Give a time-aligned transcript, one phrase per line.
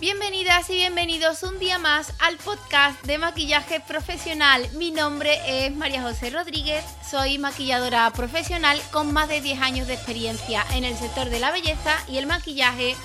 [0.00, 4.68] Bienvenidas y bienvenidos un día más al podcast de maquillaje profesional.
[4.74, 9.94] Mi nombre es María José Rodríguez, soy maquilladora profesional con más de 10 años de
[9.94, 12.96] experiencia en el sector de la belleza y el maquillaje,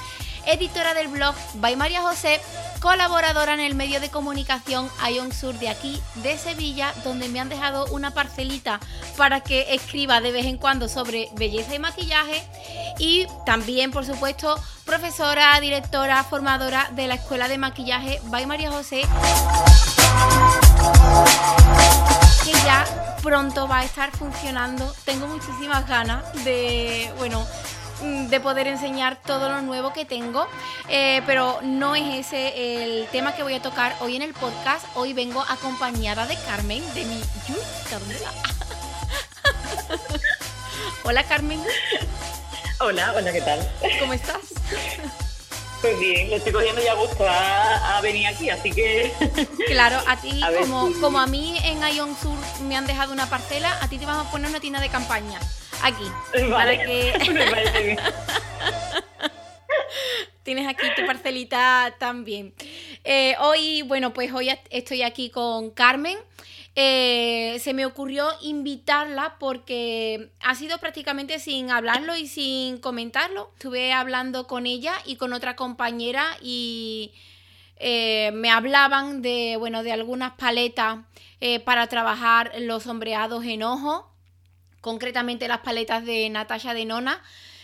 [0.46, 2.40] editora del blog By María José
[2.84, 7.48] colaboradora en el medio de comunicación Ion Sur de aquí, de Sevilla, donde me han
[7.48, 8.82] dejado una parcelita
[9.16, 12.44] para que escriba de vez en cuando sobre belleza y maquillaje.
[13.00, 19.04] Y también, por supuesto, profesora, directora, formadora de la Escuela de Maquillaje by María José,
[22.44, 22.86] que ya
[23.24, 24.94] pronto va a estar funcionando.
[25.06, 27.48] Tengo muchísimas ganas de, bueno,
[28.02, 30.48] de poder enseñar todo lo nuevo que tengo,
[30.90, 34.86] eh, pero no es ese el tema que voy a tocar hoy en el podcast.
[34.96, 37.22] Hoy vengo acompañada de Carmen, de mi
[41.04, 41.62] Hola Carmen.
[42.80, 43.72] Hola, hola, ¿qué tal?
[44.00, 44.42] ¿Cómo estás?
[45.82, 49.14] Pues bien, le estoy cogiendo ya gusto a, venir aquí, así que...
[49.68, 53.78] Claro, a ti, como, como a mí en Ion Sur me han dejado una parcela,
[53.82, 55.40] a ti te vamos a poner una tienda de campaña
[55.84, 56.06] aquí.
[56.50, 57.98] Para que.
[60.44, 62.54] Tienes aquí tu parcelita también.
[63.04, 66.18] Eh, hoy, bueno, pues hoy estoy aquí con Carmen.
[66.76, 73.52] Eh, se me ocurrió invitarla porque ha sido prácticamente sin hablarlo y sin comentarlo.
[73.54, 77.14] Estuve hablando con ella y con otra compañera y
[77.78, 81.00] eh, me hablaban de, bueno, de algunas paletas
[81.66, 84.13] para trabajar los sombreados en ojo
[84.84, 87.24] concretamente las paletas de Natasha de Nona.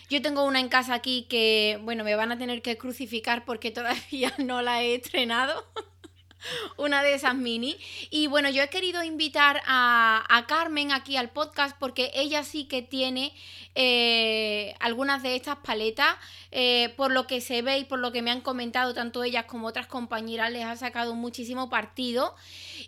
[0.09, 3.71] Yo tengo una en casa aquí que, bueno, me van a tener que crucificar porque
[3.79, 5.65] todavía no la he estrenado.
[6.77, 7.75] una de esas mini.
[8.09, 12.81] Y bueno, yo he querido invitar a, Carmen aquí al podcast porque ella sí que
[12.81, 13.33] tiene
[13.75, 16.15] eh, algunas de estas paletas.
[16.51, 19.43] Eh, por lo que se ve y por lo que me han comentado tanto ellas
[19.43, 22.33] como otras compañeras, les ha sacado muchísimo partido.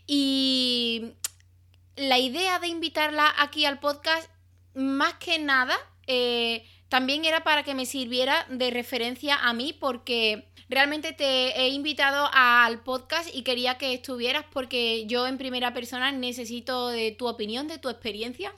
[0.08, 1.12] Y
[2.02, 4.28] la idea de invitarla aquí al podcast,
[4.74, 10.48] más que nada, eh, también era para que me sirviera de referencia a mí, porque
[10.68, 16.12] realmente te he invitado al podcast y quería que estuvieras porque yo en primera persona
[16.12, 18.52] necesito de tu opinión, de tu experiencia,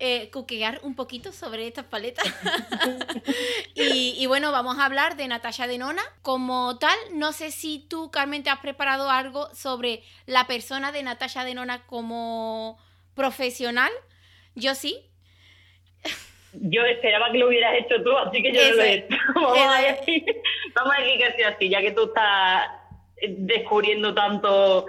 [0.00, 2.24] eh, coquear un poquito sobre estas paletas.
[3.74, 6.02] y, bueno, vamos a hablar de Natasha Denona.
[6.22, 11.02] Como tal, no sé si tú, Carmen, te has preparado algo sobre la persona de
[11.02, 12.78] Natasha Denona como
[13.14, 13.92] profesional.
[14.54, 15.10] Yo sí.
[16.52, 19.16] Yo esperaba que lo hubieras hecho tú, así que yo no lo he hecho.
[19.34, 20.24] Vamos, a decir,
[20.74, 22.68] vamos a decir que sea así, ya que tú estás
[23.28, 24.86] descubriendo tanto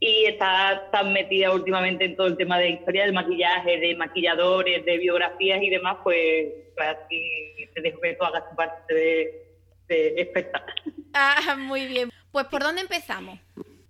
[0.00, 4.84] y está tan metida últimamente en todo el tema de historia del maquillaje, de maquilladores,
[4.84, 9.48] de biografías y demás, pues, pues así te dejo que tú hagas tu parte de,
[9.88, 10.52] de
[11.14, 12.10] Ah, muy bien.
[12.30, 13.38] Pues ¿por dónde empezamos?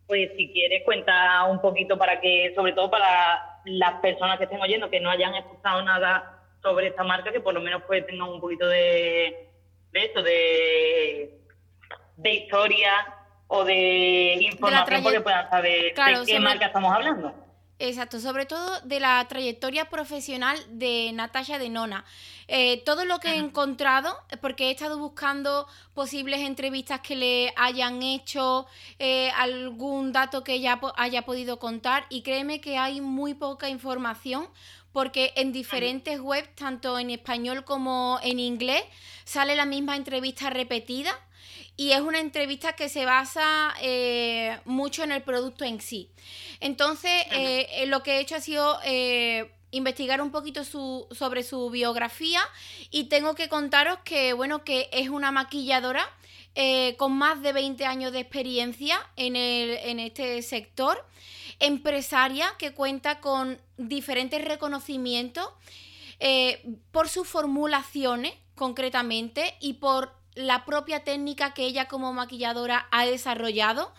[0.07, 4.63] Pues si quieres cuenta un poquito para que, sobre todo para las personas que estén
[4.63, 8.31] oyendo, que no hayan escuchado nada sobre esta marca, que por lo menos pues tengan
[8.31, 9.49] un poquito de,
[9.93, 11.39] de,
[12.17, 13.18] de historia
[13.49, 17.49] o de información porque puedan saber de qué marca estamos hablando.
[17.81, 22.05] Exacto, sobre todo de la trayectoria profesional de Natasha de Nona.
[22.49, 28.03] Eh, todo lo que he encontrado, porque he estado buscando posibles entrevistas que le hayan
[28.03, 28.67] hecho,
[28.99, 34.49] eh, algún dato que ella haya podido contar, y créeme que hay muy poca información,
[34.93, 38.83] porque en diferentes webs, tanto en español como en inglés,
[39.25, 41.17] sale la misma entrevista repetida
[41.79, 46.11] y es una entrevista que se basa eh, mucho en el producto en sí.
[46.59, 52.41] Entonces, eh, lo que he hecho ha sido eh, investigar un poquito sobre su biografía
[52.91, 56.05] y tengo que contaros que, bueno, que es una maquilladora
[56.97, 61.07] con más de 20 años de experiencia en, en este sector,
[61.61, 65.49] empresaria que cuenta con diferentes reconocimientos
[66.91, 73.93] por sus formulaciones concretamente y por la propia técnica que ella como maquilladora ha desarrollado.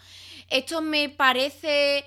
[0.49, 2.05] Esto me parece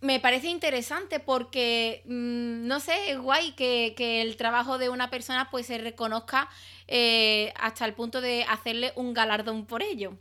[0.00, 5.50] me parece interesante porque, mm, no sé, es guay que, el trabajo de una persona
[5.50, 6.48] pues se reconozca
[6.86, 10.16] eh, hasta el punto de hacerle un galardón por ello.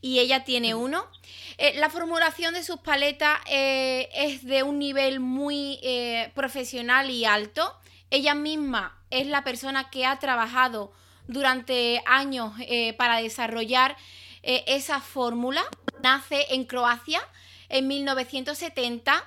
[0.00, 1.06] Y ella tiene uno.
[1.56, 5.78] Eh, la formulación de sus paletas eh, es de un nivel muy
[6.34, 7.74] profesional y alto.
[8.10, 10.92] Ella misma es la persona que ha trabajado
[11.28, 13.96] durante años eh, para desarrollar
[14.42, 15.62] eh, esa fórmula.
[16.02, 17.20] Nace en Croacia
[17.68, 19.24] en 1970.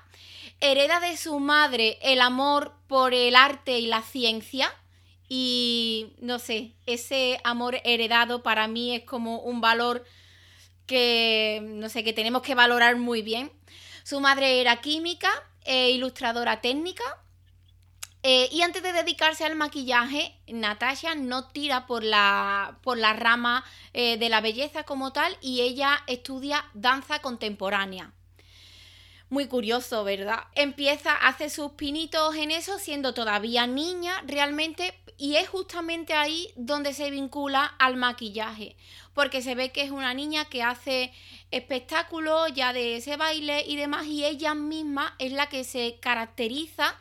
[0.61, 4.73] hereda de su madre el amor por el arte y la ciencia.
[5.27, 10.05] Y no sé, ese amor heredado para mí es como un valor
[10.85, 13.51] que, no sé, que tenemos que valorar muy bien.
[14.03, 15.31] Su madre era química
[15.63, 17.03] e ilustradora técnica.
[18.27, 23.63] Eh, y antes de dedicarse al maquillaje, Natasha no tira por la, por la rama
[23.93, 28.13] eh, de la belleza como tal y ella estudia danza contemporánea.
[29.29, 30.45] Muy curioso, ¿verdad?
[30.55, 36.95] Empieza, hace sus pinitos en eso siendo todavía niña realmente y es justamente ahí donde
[36.95, 38.75] se vincula al maquillaje,
[39.13, 41.13] porque se ve que es una niña que hace
[41.51, 46.99] espectáculos ya de ese baile y demás y ella misma es la que se caracteriza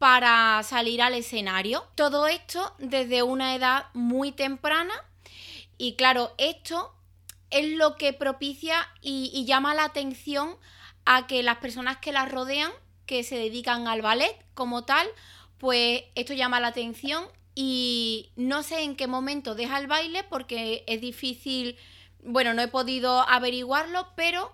[0.00, 1.84] para salir al escenario.
[1.94, 4.94] Todo esto desde una edad muy temprana
[5.76, 6.94] y claro, esto
[7.50, 10.56] es lo que propicia y, llama la atención
[11.04, 12.72] a que las personas que la rodean,
[13.04, 15.06] que se dedican al ballet como tal,
[15.58, 17.22] pues esto llama la atención
[17.54, 21.76] y no sé en qué momento deja el baile porque es difícil,
[22.24, 24.50] bueno, no he podido averiguarlo, pero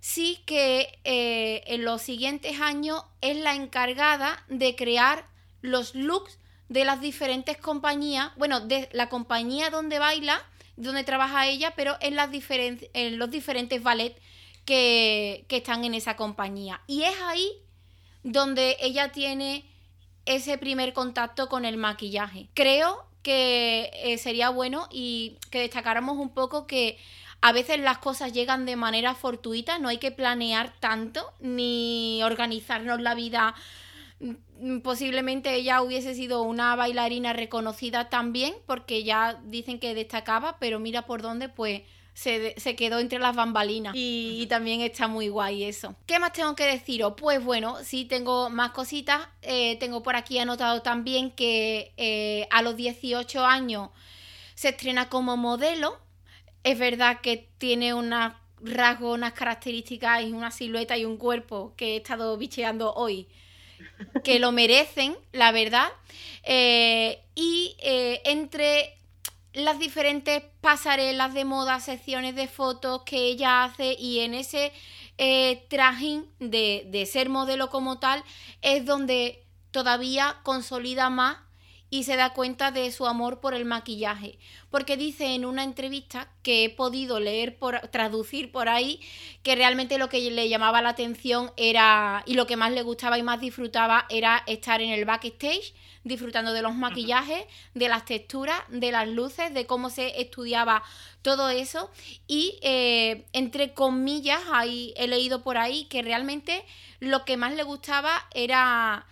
[0.00, 5.26] sí que eh, en los siguientes años es la encargada de crear
[5.60, 6.38] los looks
[6.68, 10.40] de las diferentes compañías, bueno, de la compañía donde baila,
[10.76, 12.16] donde trabaja ella, pero en,
[13.18, 14.20] los diferentes ballets
[14.64, 16.80] que, que están en esa compañía.
[16.86, 17.52] Y es ahí
[18.22, 19.64] donde ella tiene
[20.26, 22.48] ese primer contacto con el maquillaje.
[22.54, 26.98] Creo que eh, sería bueno y que destacáramos un poco que
[27.40, 33.00] a veces las cosas llegan de manera fortuita, no hay que planear tanto ni organizarnos
[33.00, 33.54] la vida.
[34.20, 40.78] Mm, posiblemente ella hubiese sido una bailarina reconocida también, porque ya dicen que destacaba, pero
[40.80, 41.82] mira por dónde, pues
[42.20, 45.94] se, quedó entre las bambalinas y, también está muy guay eso.
[46.06, 47.14] ¿Qué más tengo que deciros?
[47.16, 49.28] Pues bueno, sí tengo más cositas.
[49.42, 53.90] Eh, tengo por aquí anotado también que eh, a los 18 años
[54.54, 55.98] se estrena como modelo.
[56.62, 61.94] Es verdad que tiene unas rasgos, unas características y una silueta y un cuerpo que
[61.94, 63.28] he estado bicheando hoy
[64.24, 65.88] que lo merecen, la verdad.
[66.42, 67.76] Eh, y
[68.24, 68.94] entre
[69.52, 74.72] las diferentes pasarelas de moda, secciones de fotos que ella hace y en ese
[75.18, 78.22] eh, trajín de, de ser modelo como tal
[78.62, 81.38] es donde todavía consolida más
[81.90, 84.38] y se da cuenta de su amor por el maquillaje.
[84.70, 89.00] Porque dice en una entrevista que he podido leer, por, traducir por ahí,
[89.42, 93.18] que realmente lo que le llamaba la atención era, y lo que más le gustaba
[93.18, 97.44] y más disfrutaba era estar en el backstage, disfrutando de los maquillajes,
[97.74, 100.84] de las texturas, de las luces, de cómo se estudiaba
[101.22, 101.90] todo eso.
[102.28, 106.64] Y eh, entre comillas, ahí he leído por ahí que realmente
[107.00, 109.06] lo que más le gustaba era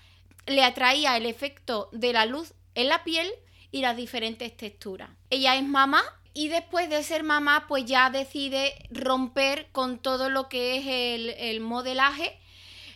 [0.47, 3.29] le atraía el efecto de la luz en la piel
[3.73, 5.11] y las diferentes texturas.
[5.31, 6.01] Ella es mamá
[6.33, 11.61] y después de ser mamá pues ya decide romper con todo lo que es el,
[11.61, 12.39] modelaje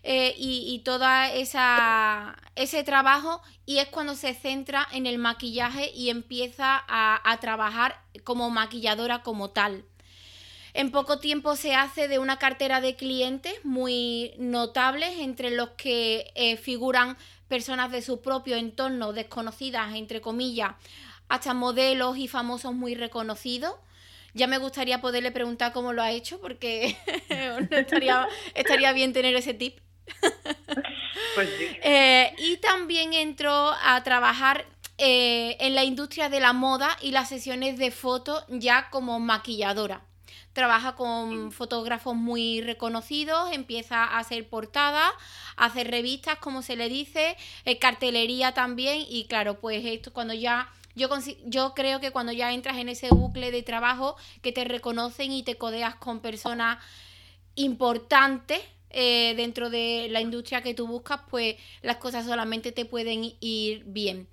[0.05, 1.05] eh, y, todo
[2.55, 8.50] ese trabajo y es cuando se centra en el maquillaje y empieza a, trabajar como
[8.50, 9.84] maquilladora como tal.
[10.75, 16.31] En poco tiempo se hace de una cartera de clientes muy notables, entre los que
[16.37, 17.19] eh, figuran
[17.52, 20.72] personas de su propio entorno desconocidas, entre comillas,
[21.29, 23.74] hasta modelos y famosos muy reconocidos.
[24.32, 26.96] Ya me gustaría poderle preguntar cómo lo ha hecho, porque
[27.70, 29.81] estaría, estaría bien tener ese tip.
[31.34, 31.48] Pues
[31.82, 34.67] eh, y también entró a trabajar
[34.98, 40.03] eh, en la industria de la moda y las sesiones de fotos ya como maquilladora
[40.52, 45.10] trabaja con fotógrafos muy reconocidos, empieza a hacer portadas,
[45.56, 49.04] a hacer revistas, como se le dice, eh, cartelería también.
[49.08, 50.70] Y claro, pues esto cuando ya...
[50.94, 51.08] Yo,
[51.46, 55.42] yo creo que cuando ya entras en ese bucle de trabajo que te reconocen y
[55.42, 56.84] te codeas con personas
[57.54, 58.60] importantes,
[58.93, 63.84] eh, dentro de la industria que tú buscas, pues las cosas solamente te pueden ir
[63.87, 64.29] bien.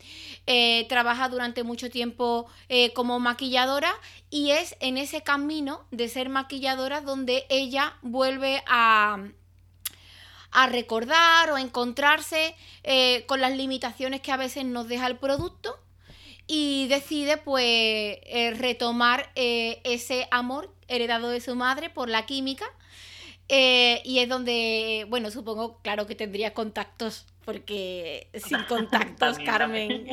[0.48, 3.94] Eh, trabaja durante mucho tiempo eh, como maquilladora
[4.30, 9.18] y es en ese camino de ser maquilladora donde ella vuelve a
[10.70, 12.56] recordar o a encontrarse
[13.28, 15.80] con las limitaciones que a veces nos deja el producto
[16.48, 18.18] y decide pues
[18.58, 22.66] retomar ese amor heredado de su madre por la química
[23.50, 30.08] eh, y es donde, bueno, supongo, claro que tendría contactos, porque sin contactos, Carmen,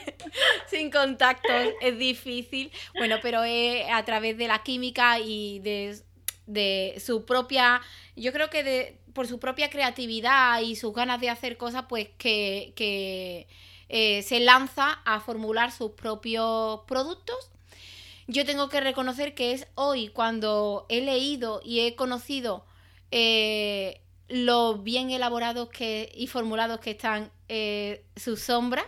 [0.68, 2.72] sin contactos es difícil.
[2.94, 5.98] Bueno, pero es a través de la química y de,
[6.46, 7.82] de su propia,
[8.16, 12.08] yo creo que de por su propia creatividad y sus ganas de hacer cosas, pues
[12.18, 13.46] que,
[13.88, 17.50] eh, se lanza a formular sus propios productos.
[18.26, 22.64] Yo tengo que reconocer que es hoy cuando he leído y he conocido
[23.10, 28.86] eh, lo bien elaborados que, y formulados que están eh, sus sombras.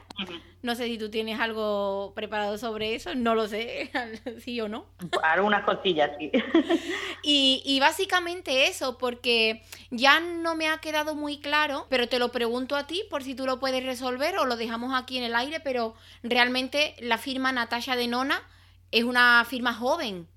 [0.63, 3.91] No sé si tú tienes algo preparado sobre eso, no lo sé,
[4.41, 4.87] sí o no.
[5.23, 6.33] Algunas cosillas, sí.
[7.23, 12.31] Y, y, básicamente eso, porque ya no me ha quedado muy claro, pero te lo
[12.31, 15.35] pregunto a ti por si tú lo puedes resolver o lo dejamos aquí en el
[15.35, 18.43] aire, pero realmente la firma Natasha de Nona
[18.91, 20.29] es una firma joven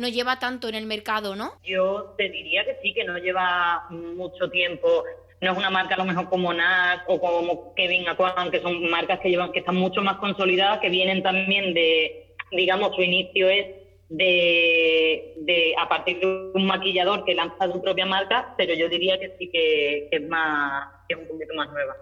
[0.00, 1.52] no lleva tanto en el mercado, ¿no?
[1.62, 5.04] Yo te diría que sí, que no lleva mucho tiempo.
[5.42, 8.90] No es una marca a lo mejor como NAC o como Kevin Aquan, que son
[8.90, 13.50] marcas que llevan, que están mucho más consolidadas, que vienen también de, digamos, su inicio
[13.50, 13.66] es
[14.08, 19.20] de, de a partir de un maquillador que lanza su propia marca, pero yo diría
[19.20, 21.94] que sí que, que es más, que es un poquito más nueva.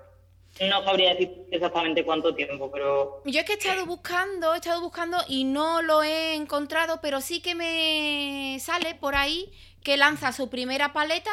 [0.60, 3.22] No sabría decir exactamente cuánto tiempo, pero...
[3.24, 7.20] Yo es que he estado buscando, he estado buscando y no lo he encontrado, pero
[7.20, 9.52] sí que me sale por ahí
[9.84, 11.30] que lanza su primera paleta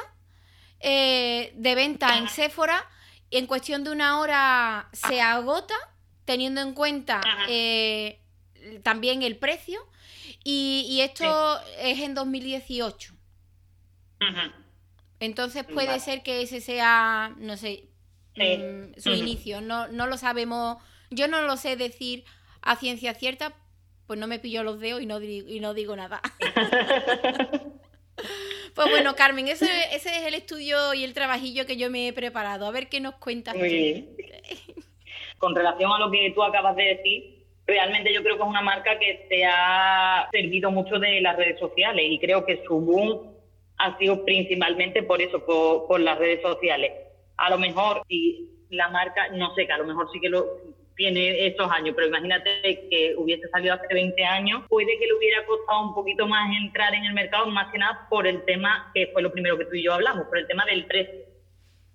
[0.80, 2.88] eh, de venta en Sephora.
[3.32, 5.76] Y en cuestión de una hora se agota,
[6.26, 8.22] teniendo en cuenta eh,
[8.84, 9.80] también el precio.
[10.44, 13.14] Y, esto es en 2018.
[15.20, 17.90] Entonces puede ser que ese sea, no sé,
[18.36, 19.62] Mm, su inicio.
[19.62, 20.78] No, no lo sabemos,
[21.10, 22.26] yo no lo sé decir
[22.62, 23.54] a ciencia cierta,
[24.08, 26.22] pues no me pillo los dedos y no, y no digo nada.
[28.76, 32.14] pues bueno, Carmen, ese, ese es el estudio y el trabajillo que yo me he
[32.14, 32.68] preparado.
[32.68, 33.56] A ver qué nos cuentas.
[35.38, 38.62] Con relación a lo que tú acabas de decir, realmente yo creo que es una
[38.62, 43.34] marca que se ha servido mucho de las redes sociales y creo que su boom
[43.78, 47.05] ha sido principalmente por eso, por, por las redes sociales
[47.38, 50.46] a lo mejor si la marca, no sé, que a lo mejor sí que lo
[50.96, 55.46] tiene esos años, pero imagínate que hubiese salido hace 20 años, puede que le hubiera
[55.46, 59.08] costado un poquito más entrar en el mercado, más que nada por el tema, que
[59.08, 61.26] fue lo primero que tú y yo hablamos, por el tema del precio.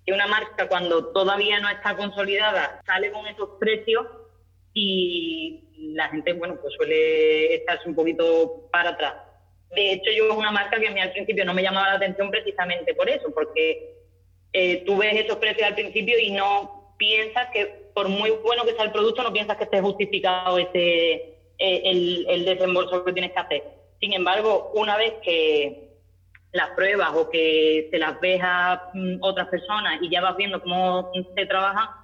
[0.05, 4.05] Que una marca cuando todavía no está consolidada sale con esos precios
[4.73, 9.15] y la gente, bueno, pues suele estarse un poquito para atrás.
[9.75, 11.95] De hecho, yo es una marca que a mí al principio no me llamaba la
[11.95, 14.00] atención precisamente por eso, porque
[14.53, 18.73] eh, tú ves esos precios al principio y no piensas que, por muy bueno que
[18.73, 23.31] sea el producto, no piensas que esté justificado ese eh, el, el desembolso que tienes
[23.31, 23.63] que hacer.
[23.99, 25.91] Sin embargo, una vez que
[26.53, 30.61] las pruebas o que se las ves a mm, otras personas y ya vas viendo
[30.61, 31.97] cómo se trabaja,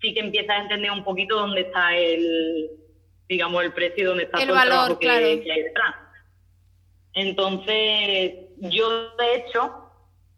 [0.00, 2.70] sí que empiezas a entender un poquito dónde está el,
[3.28, 5.94] digamos, el precio y dónde está el todo valor, el trabajo que, que hay detrás.
[7.14, 9.81] Entonces, yo de hecho,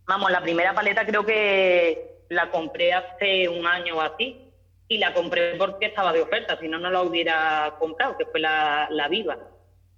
[0.06, 4.40] Vamos, la primera paleta creo que la compré hace un año o así
[4.88, 8.40] y la compré porque estaba de oferta, si no, no la hubiera comprado, que fue
[8.40, 9.38] la, la Viva.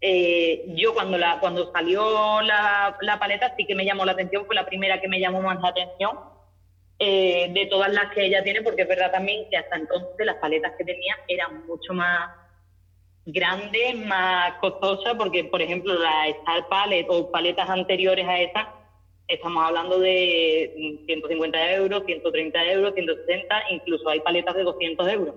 [0.00, 4.44] Eh, yo cuando la cuando salió la, la, paleta sí que me llamó la atención,
[4.46, 6.18] fue la primera que me llamó más la atención
[6.98, 10.36] eh, de todas las que ella tiene, porque es verdad también que hasta entonces las
[10.36, 12.30] paletas que tenía eran mucho más
[13.24, 18.75] grandes, más costosas, porque por ejemplo la Star Palette o paletas anteriores a esa
[19.28, 25.34] estamos hablando de 150 euros, 130 euros, 160, incluso hay paletas de 200 euros.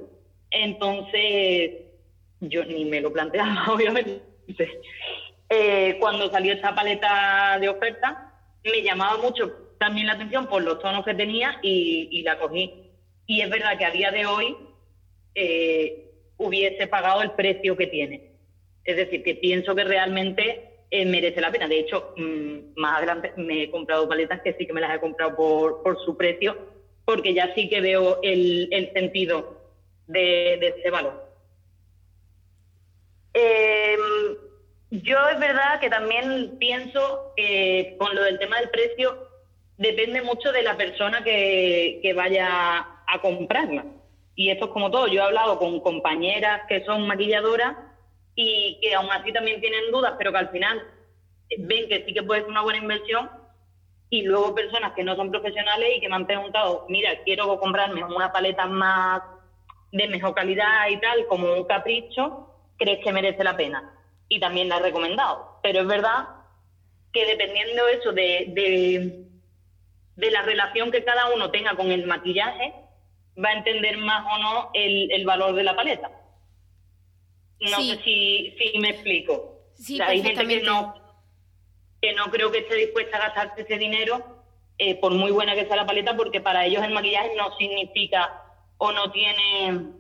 [0.51, 1.71] Entonces,
[2.41, 4.21] yo ni me lo planteaba, obviamente.
[5.49, 10.79] Eh, cuando salió esta paleta de oferta, me llamaba mucho también la atención por los
[10.79, 12.91] tonos que tenía y, la cogí.
[13.25, 14.55] Y es verdad que a día de hoy
[15.35, 18.31] eh, hubiese pagado el precio que tiene.
[18.83, 21.67] Es decir, que pienso que realmente eh, merece la pena.
[21.67, 24.99] De hecho, mm, más adelante me he comprado paletas que sí que me las he
[24.99, 26.57] comprado por, su precio,
[27.05, 29.61] porque ya sí que veo el, sentido
[30.07, 31.29] de, de ese valor.
[33.33, 33.99] Em,
[34.91, 39.29] yo es verdad que también pienso que con lo del tema del precio
[39.77, 43.85] depende mucho de la persona que, que vaya a comprarla.
[44.35, 45.07] Y esto es como todo.
[45.07, 47.75] Yo he hablado con compañeras que son maquilladoras
[48.41, 50.81] y que aún así también tienen dudas, pero que al final
[51.57, 53.29] ven que sí que puede ser una buena inversión
[54.09, 58.01] y luego personas que no son profesionales y que me han preguntado, mira, quiero comprarme
[58.01, 59.21] una paleta más
[59.91, 63.93] de mejor calidad y tal, como un capricho, ¿crees que merece la pena?
[64.29, 65.59] Y también la he recomendado.
[65.61, 66.29] Pero es verdad
[67.11, 69.25] que dependiendo eso de, de,
[70.15, 72.73] de la relación que cada uno tenga con el maquillaje,
[73.43, 76.09] va a entender más o no el valor de la paleta.
[77.61, 79.59] No sé si, si me explico.
[79.73, 80.93] Sí, hay gente que no,
[82.01, 84.43] que no creo que esté dispuesta a gastarse ese dinero
[84.77, 88.43] eh, por muy buena que sea la paleta, porque para ellos el maquillaje no significa
[88.77, 89.91] o no tiene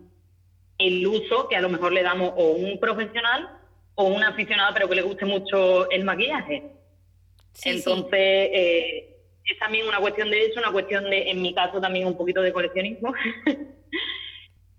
[0.77, 3.57] el uso que a lo mejor le damos o un profesional
[3.95, 6.71] o un aficionado, pero que le guste mucho el maquillaje.
[7.65, 12.07] Entonces, eh, es también una cuestión de eso, una cuestión de, en mi caso, también
[12.07, 13.13] un poquito de coleccionismo.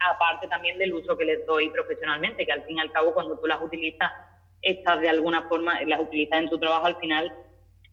[0.00, 3.38] Aparte también del uso que les doy profesionalmente, que al fin y al cabo, cuando
[3.38, 4.10] tú las utilizas,
[4.62, 7.32] estás de alguna forma, las utilizas en tu trabajo, al final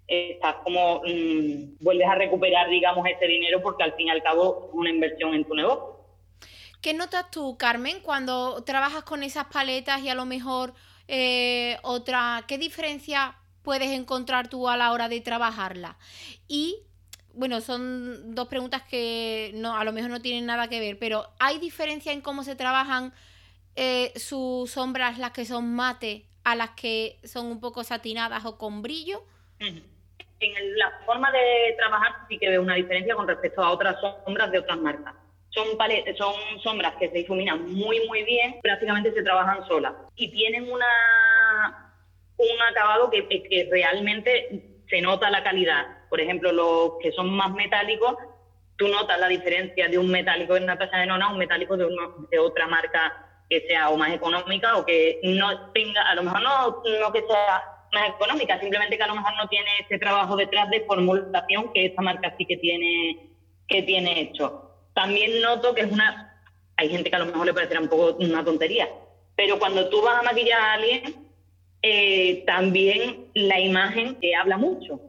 [0.07, 4.67] estás como, mm, vuelves a recuperar, digamos, ese dinero porque al fin y al cabo
[4.69, 5.97] es una inversión en tu negocio.
[6.81, 10.73] ¿Qué notas tú, Carmen, cuando trabajas con esas paletas y a lo mejor
[11.07, 15.97] eh, otra, qué diferencia puedes encontrar tú a la hora de trabajarla?
[16.47, 16.86] Y
[17.37, 21.27] bueno, son dos preguntas que no, a lo mejor no tienen nada que ver, pero
[21.39, 23.13] ¿hay diferencia en cómo se trabajan
[23.75, 28.57] eh, sus sombras, las que son mate, a las que son un poco satinadas o
[28.57, 29.23] con brillo?
[29.59, 34.51] En la forma de trabajar sí que veo una diferencia con respecto a otras sombras
[34.51, 35.13] de otras marcas.
[35.49, 35.65] Son,
[36.17, 41.93] son sombras que se difuminan muy, muy bien, prácticamente se trabajan solas y tienen una,
[42.37, 45.96] un acabado que, que realmente se nota la calidad.
[46.09, 48.15] Por ejemplo, los que son más metálicos,
[48.77, 51.87] tú notas la diferencia de un metálico de Natasha de Nona a un metálico de,
[52.31, 56.41] de otra marca que sea o más económica o que no tenga, a lo mejor
[56.41, 60.35] no, no que sea más económica, simplemente que a lo mejor no tiene ese trabajo
[60.35, 63.29] detrás de formulación que esta marca sí que tiene,
[63.67, 64.71] que tiene hecho.
[64.93, 66.41] También noto que es una,
[66.75, 68.89] hay gente que a lo mejor le parecerá un poco una tontería,
[69.35, 71.27] pero cuando tú vas a maquillar a alguien,
[71.81, 74.99] eh, también la imagen te habla mucho.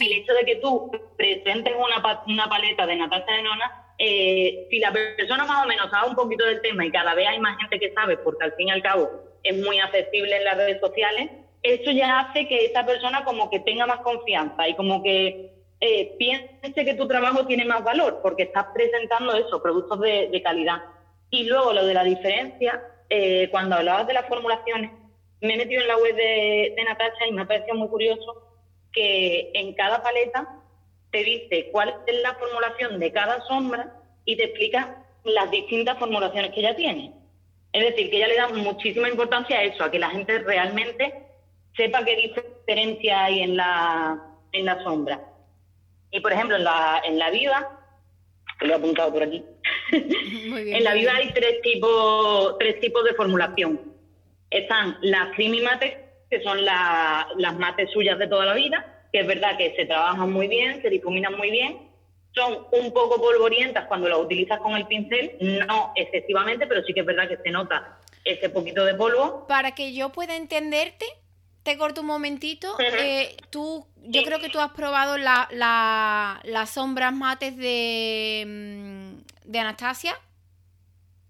[0.00, 4.78] El hecho de que tú presentes una, una paleta de Natasha de Nona, eh, si
[4.78, 7.56] la persona más o menos sabe un poquito del tema y cada vez hay más
[7.58, 9.08] gente que sabe, porque al fin y al cabo
[9.42, 11.30] es muy accesible en las redes sociales,
[11.62, 16.14] eso ya hace que esa persona como que tenga más confianza y como que eh,
[16.18, 20.82] piense que tu trabajo tiene más valor, porque estás presentando eso, productos de, calidad.
[21.30, 24.90] Y luego lo de la diferencia, eh, cuando hablabas de las formulaciones,
[25.40, 28.53] me he metido en la web de, de Natasha y me ha parecido muy curioso
[28.94, 30.48] que en cada paleta
[31.10, 33.92] te dice cuál es la formulación de cada sombra
[34.24, 37.12] y te explica las distintas formulaciones que ella tiene.
[37.72, 41.12] Es decir, que ella le da muchísima importancia a eso, a que la gente realmente
[41.76, 44.20] sepa qué diferencia hay en la,
[44.52, 45.20] en la sombra.
[46.10, 47.80] Y por ejemplo, en la, en la viva,
[48.60, 49.44] lo he apuntado por aquí,
[49.92, 53.80] en la viva hay tres tipos, tres tipos de formulación.
[54.50, 56.03] Están las creamy mate,
[56.34, 60.32] que son las mates suyas de toda la vida, que es verdad que se trabajan
[60.32, 61.88] muy bien, se difuminan muy bien,
[62.34, 67.00] son un poco polvorientas cuando las utilizas con el pincel, no excesivamente, pero sí que
[67.00, 69.46] es verdad que se nota ese poquito de polvo.
[69.46, 71.06] Para que yo pueda entenderte,
[71.62, 72.76] te corto un momentito.
[72.80, 80.18] Eh, tú, yo creo que tú has probado las sombras mates de, mm, de Anastasia.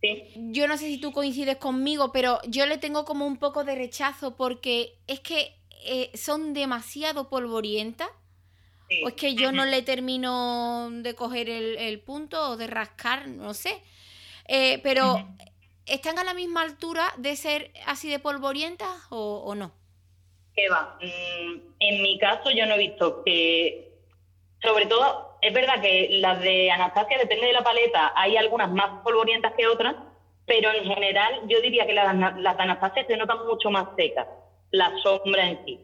[0.04, 0.32] Sí.
[0.36, 3.74] Yo no sé si tú coincides conmigo, pero yo le tengo como un poco de
[3.74, 8.08] rechazo porque es que eh, son demasiado polvorientas.
[9.02, 13.54] O es que yo no le termino de coger el, punto o de rascar, no
[13.54, 13.82] sé.
[14.46, 15.26] Eh, pero,
[15.86, 19.72] ¿están a la misma altura de ser así de polvorientas o, o no?
[20.54, 20.98] que va.
[21.00, 23.92] Mm, en mi caso yo no he visto que,
[24.62, 29.02] sobre todo, es verdad que las de Anastasia, depende de la paleta, hay algunas más
[29.02, 29.94] polvorientas que otras,
[30.46, 34.26] pero en general yo diría que las, de Anastasia se notan mucho más secas,
[34.70, 35.80] la sombra en sí.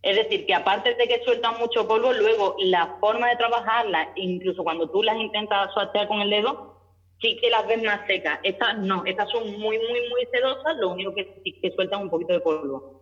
[0.00, 4.64] Es decir, que aparte de que sueltan mucho polvo, luego la forma de trabajarlas, incluso
[4.64, 6.80] cuando tú las intentas suatear con el dedo,
[7.20, 8.40] sí que las ves más secas.
[8.42, 12.32] Estas no, estas son muy, muy, muy sedosas, lo único que que sueltan un poquito
[12.32, 13.01] de polvo.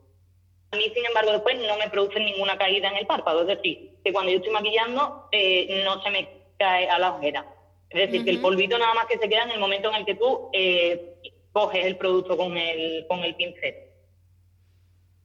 [0.73, 3.43] A mí, sin embargo, después no me produce ninguna caída en el párpado.
[3.43, 6.29] Es decir, que cuando yo estoy maquillando eh, no se me
[6.59, 7.45] cae a la ojera.
[7.89, 10.07] Es decir, que el polvito nada más que se queda en el momento en el
[10.07, 11.17] que tú eh,
[11.53, 13.75] coges el producto con el, con el pincel.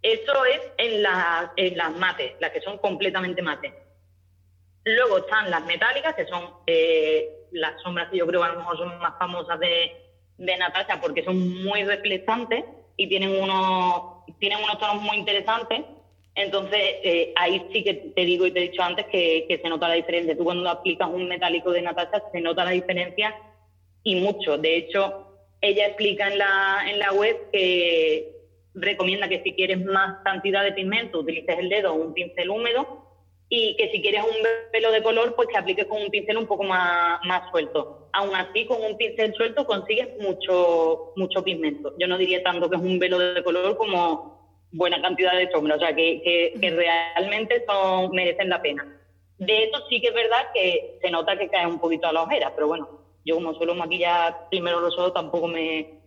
[0.01, 1.03] Eso es en,
[1.57, 3.71] en las mates, las que son completamente mates.
[4.83, 8.59] Luego están las metálicas, que son eh, las sombras que yo creo que a lo
[8.59, 9.91] mejor son más famosas de,
[10.37, 12.63] de Natasha porque son muy reflectantes
[12.97, 15.81] y tienen unos, tienen unos tonos muy interesantes.
[16.35, 19.69] Entonces, eh, ahí sí que te digo y te he dicho antes que, que, se
[19.69, 20.37] nota la diferencia.
[20.37, 23.35] Tú cuando aplicas un metálico de Natasha se nota la diferencia
[24.03, 24.57] y mucho.
[24.57, 28.35] De hecho, ella explica en la, en la web que
[28.73, 33.04] recomienda que si quieres más cantidad de pigmento utilices el dedo o un pincel húmedo
[33.49, 34.35] y que si quieres un
[34.71, 38.09] pelo de color, pues que apliques con un pincel un poco más, más suelto.
[38.13, 41.93] Aún así, con un pincel suelto consigues mucho, mucho pigmento.
[41.99, 44.35] Yo no diría tanto que es un velo de color como
[44.71, 46.21] buena cantidad de sombra, o sea, que,
[46.59, 48.85] que, realmente son, merecen la pena.
[49.37, 52.23] De eso sí que es verdad que se nota que cae un poquito a la
[52.23, 52.89] ojera, pero bueno,
[53.25, 56.01] yo como suelo maquillar primero los ojos tampoco me,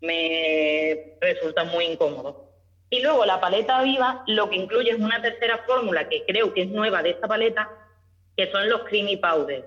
[0.00, 2.45] me resulta muy incómodo.
[2.90, 6.62] Y luego la paleta viva lo que incluye es una tercera fórmula que creo que
[6.62, 7.68] es nueva de esta paleta,
[8.36, 9.64] que son los creamy powder.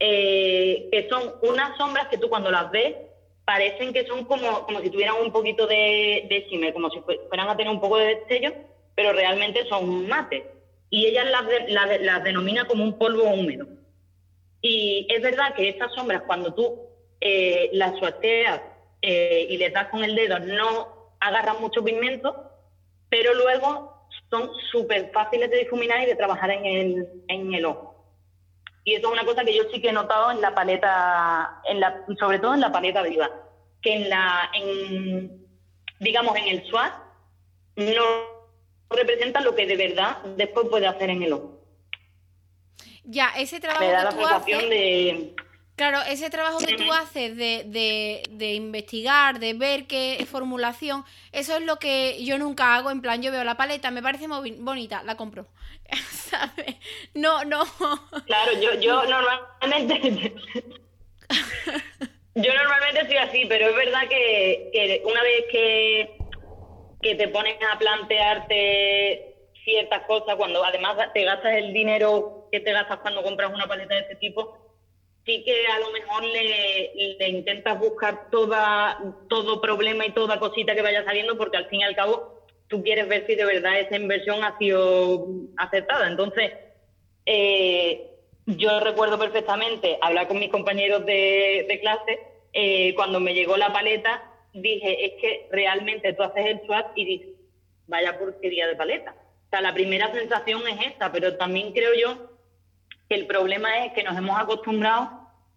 [0.00, 2.94] Eh, que son unas sombras que tú cuando las ves
[3.44, 7.56] parecen que son como, como si tuvieran un poquito de, de como si fueran a
[7.56, 8.52] tener un poco de destello,
[8.94, 10.44] pero realmente son mates.
[10.90, 11.44] Y ella las,
[12.00, 13.66] las, denomina como un polvo húmedo.
[14.60, 16.80] Y es verdad que estas sombras, cuando tú
[17.20, 18.60] eh, las suateas
[19.02, 20.93] eh, y le das con el dedo, no
[21.24, 22.50] agarran mucho pigmento,
[23.08, 27.94] pero luego son súper fáciles de difuminar y de trabajar en el, en el ojo.
[28.84, 31.80] Y eso es una cosa que yo sí que he notado en la paleta, en
[31.80, 33.30] la, sobre todo en la paleta viva,
[33.80, 35.46] que en la, en,
[36.00, 36.92] digamos, en el swatch
[37.76, 38.04] no
[38.90, 41.60] representa lo que de verdad después puede hacer en el ojo.
[43.04, 45.34] Ya, ese trabajo que tú haces, de...
[45.76, 51.56] Claro, ese trabajo que tú haces de, de, de, investigar, de ver qué formulación, eso
[51.56, 52.92] es lo que yo nunca hago.
[52.92, 55.48] En plan, yo veo la paleta, me parece muy bonita, la compro.
[56.12, 56.76] ¿Sabes?
[57.14, 57.64] No, no.
[58.26, 60.32] Claro, yo, yo normalmente.
[62.36, 66.18] yo normalmente soy así, pero es verdad que, que una vez que,
[67.02, 69.34] que te pones a plantearte
[69.64, 73.94] ciertas cosas, cuando además te gastas el dinero que te gastas cuando compras una paleta
[73.94, 74.63] de este tipo
[75.24, 80.82] sí que a lo mejor le, intentas buscar toda, todo problema y toda cosita que
[80.82, 83.96] vaya saliendo, porque al fin y al cabo tú quieres ver si de verdad esa
[83.96, 86.08] inversión ha sido aceptada.
[86.08, 86.52] Entonces,
[87.26, 88.10] eh,
[88.46, 92.20] yo recuerdo perfectamente hablar con mis compañeros de, clase,
[92.52, 97.04] eh, cuando me llegó la paleta, dije, es que realmente tú haces el swap y
[97.04, 97.28] dices,
[97.86, 99.14] vaya porquería de paleta.
[99.46, 102.33] O sea, la primera sensación es esta, pero también creo yo
[103.08, 105.10] el problema es que nos hemos acostumbrado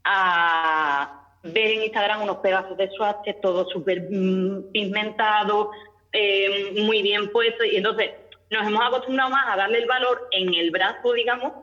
[0.03, 5.71] a ver en Instagram unos pedazos de swatches, todo súper mm, pigmentado,
[6.12, 8.12] eh, muy bien puesto, y entonces
[8.49, 11.53] nos hemos acostumbrado más a darle el valor en el brazo, digamos,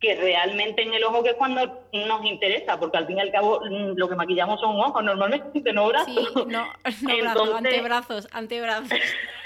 [0.00, 3.30] que realmente en el ojo, que es cuando nos interesa, porque al fin y al
[3.30, 6.14] cabo mm, lo que maquillamos son ojos normalmente, no brazos.
[6.14, 6.66] Sí, no, no
[7.56, 8.98] antebrazos, antebrazos.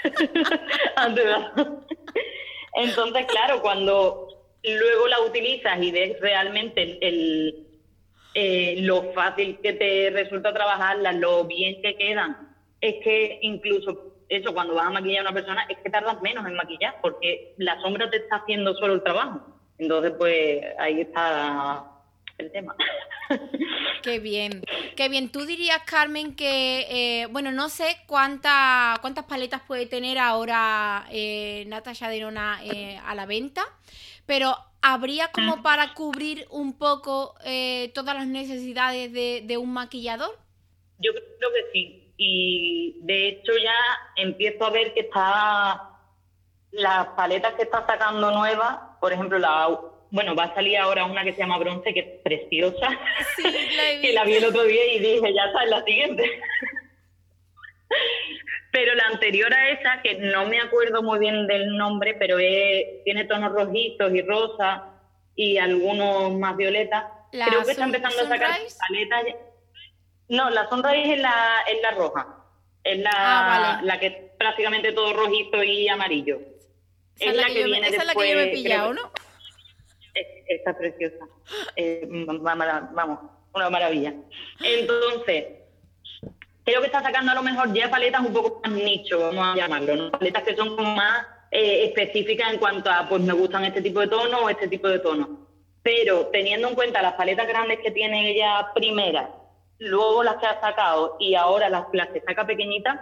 [0.95, 1.67] antebrazos.
[2.73, 7.67] Entonces, claro, cuando luego la utilizas y ves realmente el,
[8.33, 14.53] eh, lo fácil que te resulta trabajarlas, lo bien que quedan, es que incluso eso,
[14.53, 17.79] cuando vas a maquillar a una persona, es que tardas menos en maquillar, porque la
[17.81, 19.41] sombra te está haciendo solo el trabajo.
[19.77, 21.85] Entonces, pues ahí está
[22.37, 22.75] el tema.
[24.03, 24.63] Qué bien,
[24.95, 25.29] qué bien.
[25.29, 31.65] Tú dirías, Carmen, que, eh, bueno, no sé cuánta, cuántas paletas puede tener ahora eh,
[31.67, 33.65] Natasha Denona eh, a la venta,
[34.27, 40.37] pero ¿habría como para cubrir un poco eh, todas las necesidades de, un maquillador?
[40.99, 42.13] Yo creo que sí.
[42.17, 43.73] Y de hecho ya
[44.15, 45.89] empiezo a ver que está
[46.71, 51.23] las paletas que está sacando nuevas, por ejemplo, la bueno, va a salir ahora una
[51.23, 52.89] que se llama bronce, que es preciosa,
[53.35, 53.51] sí, la
[54.01, 56.41] que la vi el otro día y dije, ya está, es la siguiente.
[58.77, 63.25] Pero la anterior a esa, que no me acuerdo muy bien del nombre, pero tiene
[63.25, 64.83] tonos rojitos y rosas
[65.35, 67.05] y algunos más violetas.
[67.31, 68.51] Creo que está empezando a sacar
[68.87, 69.35] paletas.
[70.29, 72.45] No, la Sunrise es la, es la roja.
[72.83, 76.39] Es la, ah, la que es prácticamente todo rojito y amarillo.
[77.17, 79.11] Esa es la, que, viene Esa es la que yo me he pillado, ¿no?
[80.45, 81.25] Está preciosa.
[81.75, 83.19] Eh, vamos,
[83.55, 84.13] una maravilla.
[84.63, 85.45] Entonces,
[86.67, 89.55] creo que está sacando a lo mejor ya paletas un poco más nicho, vamos a
[89.55, 90.11] llamarlo, ¿no?
[90.11, 94.01] Paletas que son como más eh, específicas en cuanto a, pues me gustan este tipo
[94.01, 95.47] de tono o este tipo de tono.
[95.81, 99.29] Pero teniendo en cuenta las paletas grandes que tiene ella primera,
[99.77, 102.99] luego las que ha sacado y ahora las, las que saca pequeñitas,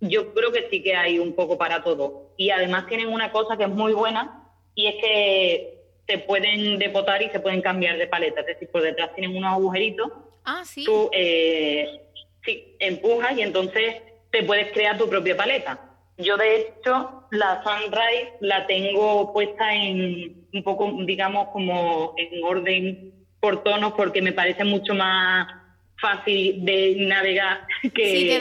[0.00, 2.30] yo creo que sí que hay un poco para todo.
[2.38, 4.42] Y además tienen una cosa que es muy buena
[4.74, 8.40] y es que se pueden depotar y se pueden cambiar de paleta.
[8.40, 10.10] Es decir, por detrás tienen unos agujeritos.
[10.44, 10.86] Ah, sí.
[10.86, 12.00] Tú, eh,
[12.44, 13.96] Sí, empujas y entonces
[14.30, 15.78] te puedes crear tu propia paleta.
[16.18, 23.12] Yo, de hecho, la Sunrise la tengo puesta en un poco, digamos, como en orden
[23.40, 25.48] por tonos, porque me parece mucho más
[25.98, 28.40] fácil de navegar que,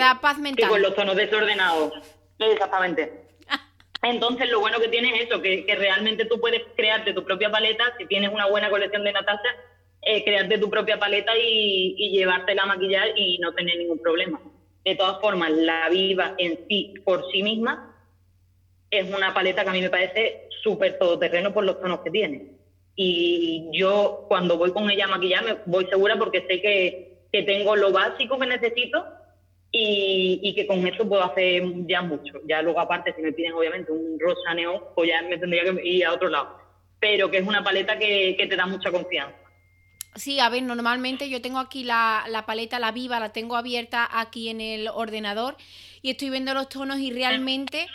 [0.68, 1.94] con los tonos desordenados.
[2.40, 3.28] Exactamente.
[4.02, 7.52] Entonces, lo bueno que tiene es eso, que, que, realmente tú puedes crearte tu propia
[7.52, 9.50] paleta si tienes una buena colección de Natasha
[10.02, 14.42] eh, crearte tu propia paleta y, y llevártela a maquillar y no tener ningún problema.
[14.84, 17.92] De todas formas, la viva en sí, por sí misma,
[18.90, 22.52] es una paleta que a mí me parece súper todoterreno por los tonos que tiene.
[22.96, 27.76] Y yo cuando voy con ella a maquillarme voy segura porque sé que, que tengo
[27.76, 29.06] lo básico que necesito
[29.72, 32.42] y, y, que con eso puedo hacer ya mucho.
[32.46, 35.88] Ya luego aparte si me piden obviamente un rosa neón, pues ya me tendría que
[35.88, 36.58] ir a otro lado.
[37.00, 39.38] Pero que es una paleta que, que te da mucha confianza.
[40.15, 44.10] Sí, a ver, normalmente yo tengo aquí la, la, paleta, la viva, la tengo abierta
[44.12, 45.56] aquí en el ordenador
[46.02, 47.88] y estoy viendo los tonos y realmente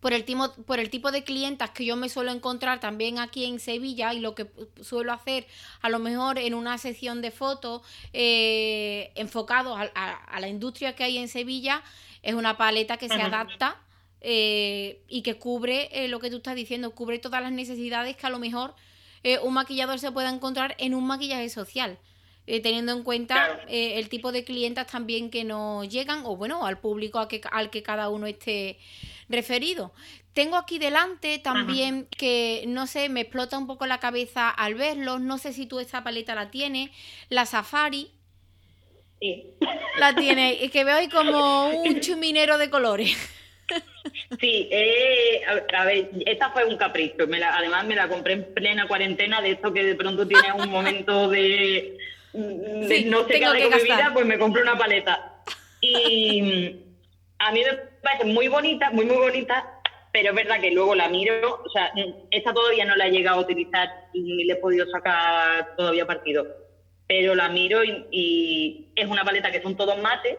[0.00, 3.44] por el, tipo, por el tipo de clientas que yo me suelo encontrar también aquí
[3.44, 4.46] en Sevilla y lo que
[4.82, 5.46] suelo hacer
[5.80, 7.82] a lo mejor en una sección de fotos
[8.12, 11.82] eh, enfocado a, la industria que hay en Sevilla,
[12.22, 13.76] es una paleta que se adapta
[14.20, 18.26] eh, y que cubre eh, lo que tú estás diciendo, cubre todas las necesidades que
[18.26, 18.74] a lo mejor
[19.22, 21.98] eh, un maquillador se pueda encontrar en un maquillaje social.
[22.50, 26.64] Eh, teniendo en cuenta eh, el tipo de clientas también que nos llegan o bueno,
[26.64, 28.78] al público al que, al que cada uno esté
[29.28, 29.92] referido.
[30.32, 35.18] Tengo aquí delante también que, no sé, me explota un poco la cabeza al verlo,
[35.18, 36.88] no sé si tú esta paleta la tienes,
[37.28, 38.12] la Safari.
[39.20, 39.44] Sí.
[39.98, 43.14] La tiene, y que veo ahí como un chuminero de colores.
[44.40, 47.26] Sí, eh, a, ver, esta fue un capricho.
[47.26, 50.52] Me la, además me la compré en plena cuarentena, de esto que de pronto tiene
[50.52, 51.98] un momento de,
[52.32, 55.42] no sé qué hacer con mi vida, pues me compré una paleta.
[55.80, 56.76] Y
[57.38, 59.80] a mí me parece muy bonita, muy, muy bonita,
[60.12, 61.92] pero es verdad que luego la miro, o sea,
[62.30, 66.46] esta todavía no la he llegado a utilizar y le he podido sacar todavía partido.
[67.06, 70.36] Pero la miro y, y es una paleta que son todos mates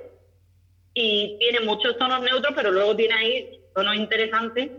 [1.01, 4.69] y tiene muchos tonos neutros, pero luego tiene ahí tonos interesantes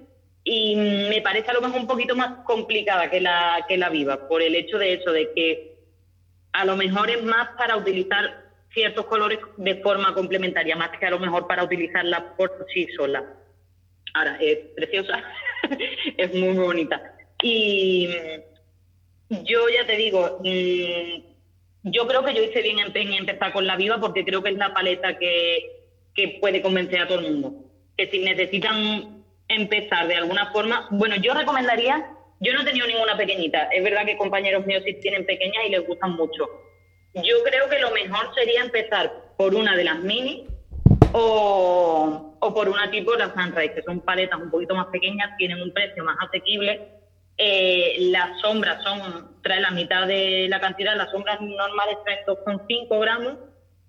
[0.44, 4.28] y me parece a lo mejor un poquito más complicada que la, que la viva,
[4.28, 5.76] por el hecho de eso, de que
[6.52, 11.11] a lo mejor es más para utilizar ciertos colores de forma complementaria, más que a
[11.11, 13.24] lo mejor para utilizarla por sí sola.
[14.12, 15.24] Ahora, es preciosa,
[16.18, 17.00] es muy, bonita.
[17.42, 18.11] Y
[19.44, 23.76] yo ya te digo, mm, yo creo que yo hice bien en empezar con la
[23.76, 25.79] viva porque creo que es la paleta que
[26.20, 27.54] que puede convencer a todo el mundo.
[27.96, 33.16] Que si necesitan empezar de alguna forma, bueno, yo recomendaría, yo no he tenido ninguna
[33.16, 36.48] pequeñita, es verdad que compañeros míos sí tienen pequeñas y les gustan mucho.
[37.14, 40.46] Yo creo que lo mejor sería empezar por una de las mini
[41.12, 45.61] o, o por una tipo de Sunrise, que son paletas un poquito más pequeñas, tienen
[45.61, 47.00] un precio más asequible.
[47.37, 53.00] Eh, las sombras son, trae la mitad de la cantidad, las sombras normales traen 2,5
[53.00, 53.38] gramos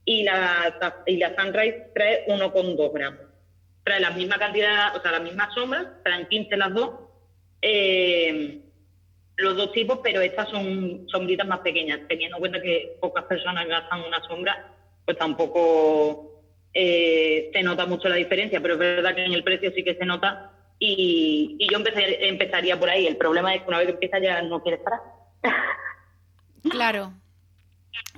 [0.06, 3.22] y la, y la Sunrise trae 1,2 gramos.
[3.84, 6.92] Trae la misma cantidad, o sea, las mismas sombras, traen 15 las dos,
[7.62, 8.62] eh,
[9.38, 12.02] los dos tipos, pero estas son sombritas más pequeñas.
[12.08, 14.74] Teniendo en cuenta que pocas personas gastan una sombra,
[15.06, 19.72] pues tampoco eh, se nota mucho la diferencia, pero es verdad que en el precio
[19.72, 20.52] sí que se nota.
[20.78, 23.06] Y, y yo empezaría por ahí.
[23.06, 25.00] El problema es que una vez que empieza ya no quieres parar.
[26.70, 27.14] Claro,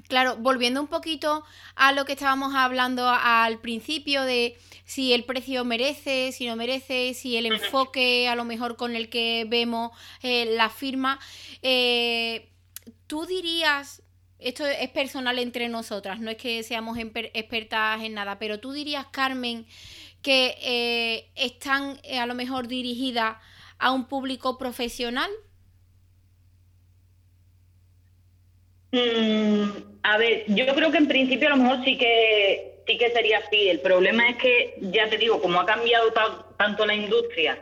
[0.07, 1.43] Claro, volviendo un poquito
[1.75, 7.13] a lo que estábamos hablando al principio de si el precio merece, si no merece,
[7.13, 11.19] si el enfoque a lo mejor con el que vemos eh, la firma,
[11.61, 12.49] eh,
[13.07, 14.03] tú dirías,
[14.39, 19.05] esto es personal entre nosotras, no es que seamos expertas en nada, pero tú dirías,
[19.11, 19.65] Carmen,
[20.21, 23.37] que eh, están a lo mejor dirigidas
[23.77, 25.29] a un público profesional
[28.93, 29.71] Mm,
[30.03, 33.39] a ver, yo creo que en principio a lo mejor sí que sí que sería
[33.39, 33.69] así.
[33.69, 36.13] El problema es que, ya te digo, como ha cambiado
[36.57, 37.57] tanto la industria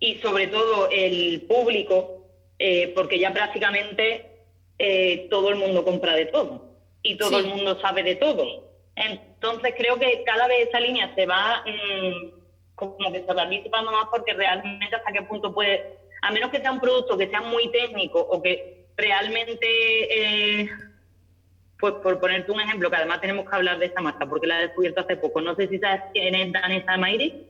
[0.00, 2.26] y sobre todo el público,
[2.58, 4.26] eh, porque ya prácticamente
[4.78, 8.72] eh, todo el mundo compra de todo y todo el mundo sabe de todo.
[8.96, 12.40] Entonces creo que cada vez esa línea se va mm,
[12.74, 16.60] como que se va disipando más porque realmente hasta qué punto puede, a menos que
[16.60, 20.70] sea un producto que sea muy técnico o que realmente, eh,
[21.78, 24.58] pues por ponerte un ejemplo, que además tenemos que hablar de esta marca, porque la
[24.58, 25.40] he descubierto hace poco.
[25.40, 27.46] No sé si sabes quién es Danesa Mairi.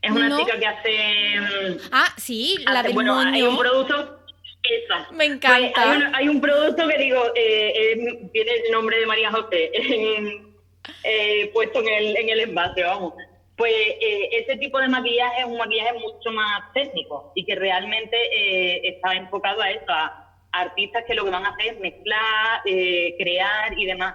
[0.00, 1.40] Es una chica que hace.
[1.40, 4.14] Mm, ah, sí, la de Bueno, hay un producto.
[4.62, 5.10] Esa.
[5.12, 6.10] Me pues, encanta.
[6.14, 9.70] hay, un, producto que digo, eh, tiene el nombre de María José
[11.04, 13.14] eh, puesto en el, en el envase, vamos
[13.58, 18.16] pues eh, ese tipo de maquillaje es un maquillaje mucho más técnico y que realmente
[18.16, 22.62] eh, está enfocado a eso, a artistas que lo que van a hacer es mezclar,
[22.64, 24.14] eh, crear y demás.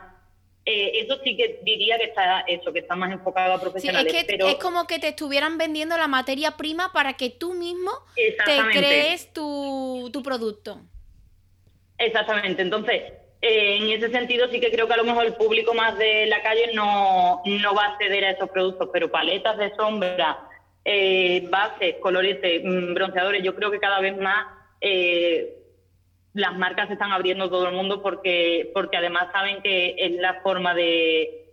[0.66, 4.14] eso sí que diría que está eso, que está más enfocado a profesionales.
[4.14, 8.62] es, es como que te estuvieran vendiendo la materia prima para que tú mismo te
[8.72, 10.80] crees tu, tu producto.
[11.98, 12.62] Exactamente.
[12.62, 13.12] Entonces,
[13.46, 16.28] eh, en ese sentido sí que creo que a lo mejor el público más de
[16.28, 20.48] la calle no, no va a acceder a esos productos, pero paletas de sombra
[20.86, 23.44] eh, bases, colores, mm, bronceadores.
[23.44, 24.48] Yo creo que cada vez más
[24.80, 25.58] eh,
[26.34, 30.74] las marcas están abriendo todo el mundo porque, porque además saben que es la forma
[30.74, 31.46] de,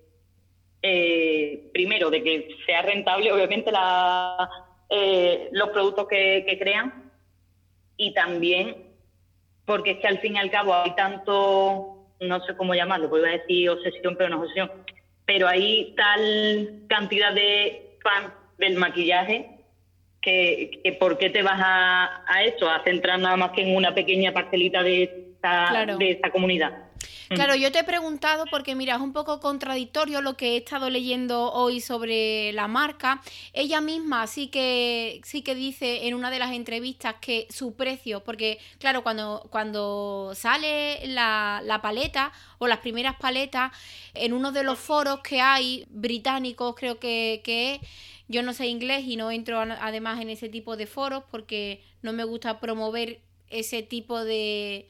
[0.83, 4.49] eh, primero, de que sea rentable, obviamente, la,
[5.51, 7.11] los productos que crean
[7.97, 8.90] y también
[9.71, 13.21] porque es que al fin y al cabo hay tanto, no sé cómo llamarlo, voy
[13.21, 14.69] a decir obsesión, pero no obsesión,
[15.25, 19.49] pero hay tal cantidad de fans del maquillaje
[20.21, 22.69] que, ¿por qué te vas a, a eso?
[22.69, 26.90] A centrar nada más que en una pequeña parcelita de esta, de esta comunidad.
[27.29, 30.91] Claro, yo te he preguntado porque mira, es un poco contradictorio lo que he estado
[30.91, 33.23] leyendo hoy sobre la marca.
[33.53, 38.25] Ella misma sí que sí que dice en una de las entrevistas que su precio,
[38.25, 43.73] porque claro, cuando, cuando sale la, la paleta o las primeras paletas,
[44.15, 47.81] en uno de los foros que hay británicos, creo que, que es
[48.31, 52.13] yo no sé inglés y no entro además en ese tipo de foros porque no
[52.13, 54.87] me gusta promover ese tipo de,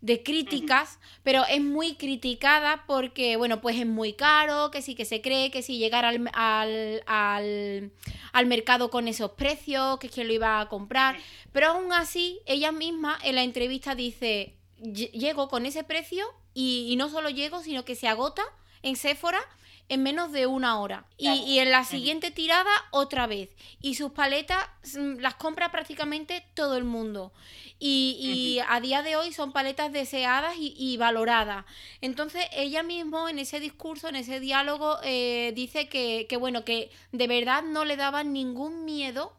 [0.00, 5.04] de críticas, pero es muy criticada porque, bueno, pues es muy caro, que sí que
[5.04, 7.90] se cree que si llegar al, al, al,
[8.32, 11.16] al mercado con esos precios, que es quien lo iba a comprar,
[11.52, 16.96] pero aún así, ella misma en la entrevista dice, llego con ese precio y, y
[16.96, 18.42] no solo llego, sino que se agota
[18.82, 19.40] en Sephora
[19.88, 21.06] en menos de una hora.
[21.16, 23.56] Y, en la siguiente tirada otra vez.
[23.80, 27.32] Y sus paletas mm, las compra prácticamente todo el mundo.
[27.80, 31.64] Y, a día de hoy son paletas deseadas y, valoradas.
[32.00, 36.90] Entonces ella mismo en ese discurso, en ese diálogo, eh, dice que, que, bueno, que
[37.12, 39.32] de verdad no le daba ningún miedo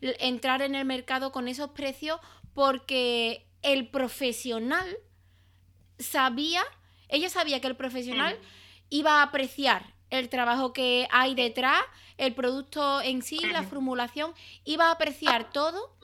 [0.00, 2.20] entrar en el mercado con esos precios
[2.54, 4.86] porque el profesional
[5.98, 6.62] sabía,
[7.08, 8.38] ella sabía que el profesional
[8.90, 11.80] iba a apreciar el trabajo que hay detrás,
[12.18, 14.32] el producto en sí, la formulación,
[14.64, 15.94] iba a apreciar todo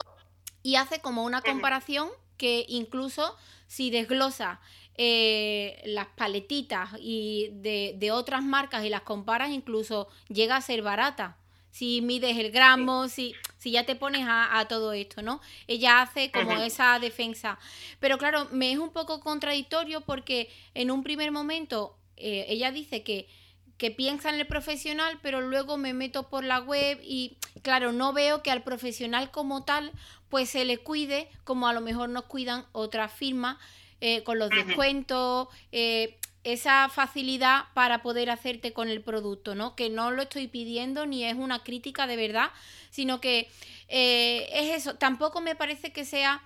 [0.61, 3.35] y hace como una comparación que incluso
[3.67, 4.59] si desglosa
[4.95, 11.37] eh, las paletitas y de, otras marcas y las comparas, incluso llega a ser barata.
[11.71, 15.41] Si mides el gramo, si, si ya te pones a, todo esto, ¿no?
[15.65, 17.57] Ella hace como esa defensa.
[17.99, 23.01] Pero claro, me es un poco contradictorio porque en un primer momento eh, ella dice
[23.01, 23.27] que
[23.77, 28.13] que piensa en el profesional, pero luego me meto por la web y claro, no
[28.13, 29.91] veo que al profesional como tal
[30.29, 33.57] pues se le cuide como a lo mejor nos cuidan otras firmas
[34.01, 39.75] eh, con los descuentos, eh, esa facilidad para poder hacerte con el producto, ¿no?
[39.75, 42.51] Que no lo estoy pidiendo ni es una crítica de verdad,
[42.89, 43.49] sino que
[43.87, 46.41] eh, es eso, tampoco me parece que sea,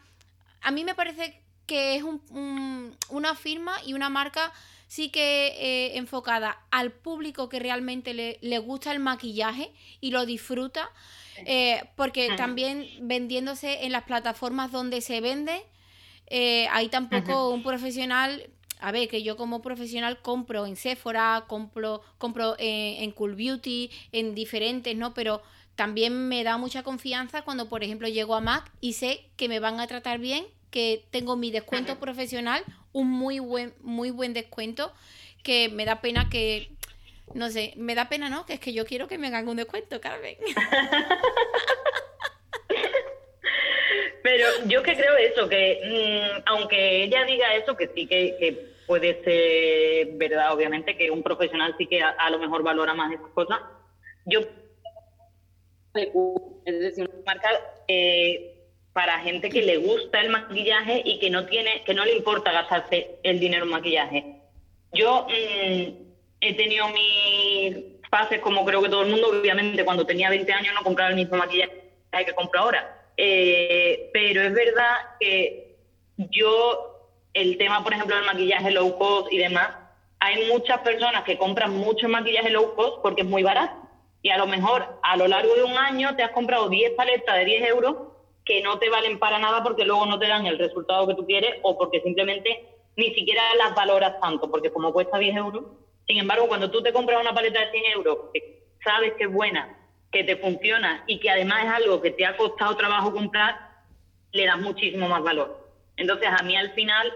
[0.62, 2.04] a mí me parece que es
[3.10, 4.54] una firma y una marca
[4.88, 9.72] sí que eh, enfocada al público que realmente le, gusta el maquillaje
[10.02, 10.90] y lo disfruta,
[11.46, 15.64] eh, porque también vendiéndose en las plataformas donde se vende,
[16.28, 22.04] eh, ahí tampoco un profesional a ver, que yo como profesional compro en Sephora, compro,
[22.20, 25.16] compro en Cool Beauty, en diferentes, ¿no?
[25.16, 25.42] Pero
[25.78, 29.60] también me da mucha confianza cuando, por ejemplo, llego a Mac y sé que me
[29.60, 34.94] van a tratar bien, que tengo mi descuento profesional un muy buen, muy buen descuento
[35.44, 36.72] que me da pena que,
[37.34, 38.46] no sé, me da pena, ¿no?
[38.46, 40.36] Que es que yo quiero que me hagan un descuento, Carmen.
[44.24, 49.24] Pero yo que creo eso, que mm, aunque ella diga eso, que sí que, puede
[49.24, 53.60] ser verdad, obviamente, que un profesional sí que a, lo mejor valora más esas cosas,
[54.26, 54.42] yo
[55.94, 57.50] es decir, una marca
[57.88, 58.57] eh,
[58.98, 62.52] para gente que le gusta el maquillaje y que no tiene, que no le importa
[62.52, 64.42] gastarse el dinero en maquillaje.
[64.92, 65.92] Yo mm,
[66.42, 67.76] he tenido mis
[68.10, 71.16] fases, como creo que todo el mundo, obviamente cuando tenía 20 años no compraba el
[71.16, 71.94] mismo maquillaje
[72.26, 73.12] que compro ahora.
[73.18, 75.76] Eh, pero es verdad que
[76.18, 79.76] yo, el tema, por ejemplo, del maquillaje low cost y demás,
[80.20, 83.76] hay muchas personas que compran mucho maquillaje low cost porque es muy barato.
[84.24, 87.36] Y a lo mejor a lo largo de un año te has comprado 10 paletas
[87.36, 88.07] de 10 euros
[88.48, 91.26] que no te valen para nada porque luego no te dan el resultado que tú
[91.26, 92.64] quieres o porque simplemente
[92.96, 95.66] ni siquiera las valoras tanto, porque como cuesta 10 euros,
[96.08, 99.32] sin embargo, cuando tú te compras una paleta de 100 euros, que sabes que es
[99.32, 99.78] buena,
[100.10, 103.56] que te funciona y que además es algo que te ha costado trabajo comprar,
[104.32, 105.68] le das muchísimo más valor.
[105.98, 107.14] Entonces, a mí al final,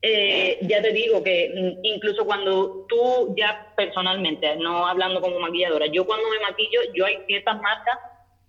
[0.00, 5.86] eh, ya te digo que mm, incluso cuando tú ya personalmente, no hablando como maquilladora,
[5.86, 7.98] yo cuando me maquillo, yo hay ciertas marcas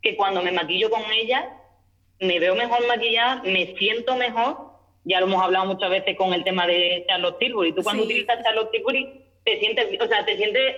[0.02, 1.44] que cuando me maquillo con ellas,
[2.22, 4.72] me veo mejor maquillada, me siento mejor.
[5.04, 7.74] Ya lo hemos hablado muchas veces con el tema de Charlotte Tilbury.
[7.74, 10.76] Tú cuando utilizas Charlotte Tilbury te sientes, o sea, te sientes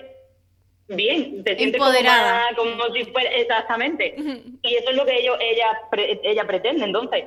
[0.88, 2.48] bien, te sientes Empoderada.
[2.56, 4.14] Como, si fuera, exactamente.
[4.62, 5.82] y eso es lo que ellos, ella,
[6.22, 6.86] ella pretende.
[6.86, 7.24] Entonces,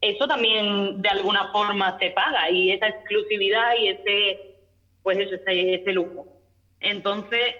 [0.00, 4.54] eso también de alguna forma se paga y esa exclusividad y ese,
[5.02, 6.26] pues eso, ese, ese lujo.
[6.80, 7.54] Entonces,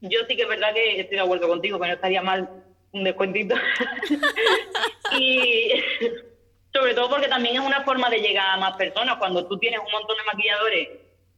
[0.00, 2.63] yo sí que es verdad que estoy de acuerdo contigo, que no estaría mal
[2.94, 3.54] un descuentito.
[5.18, 5.70] y
[6.72, 9.16] sobre todo porque también es una forma de llegar a más personas.
[9.18, 10.88] Cuando tú tienes un montón de maquilladores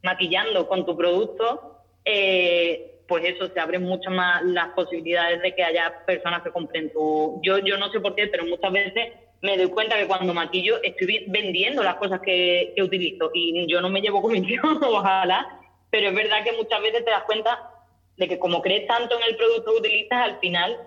[0.03, 5.63] maquillando con tu producto, eh, pues eso, se abren mucho más las posibilidades de que
[5.63, 7.39] haya personas que compren tu...
[7.43, 10.81] Yo, yo no sé por qué, pero muchas veces me doy cuenta que cuando maquillo
[10.83, 16.15] estoy vendiendo las cosas que, utilizo y yo no me llevo comisión, ojalá, pero es
[16.15, 17.71] verdad que muchas veces te das cuenta
[18.17, 20.77] de que como crees tanto en el producto que utilizas, al final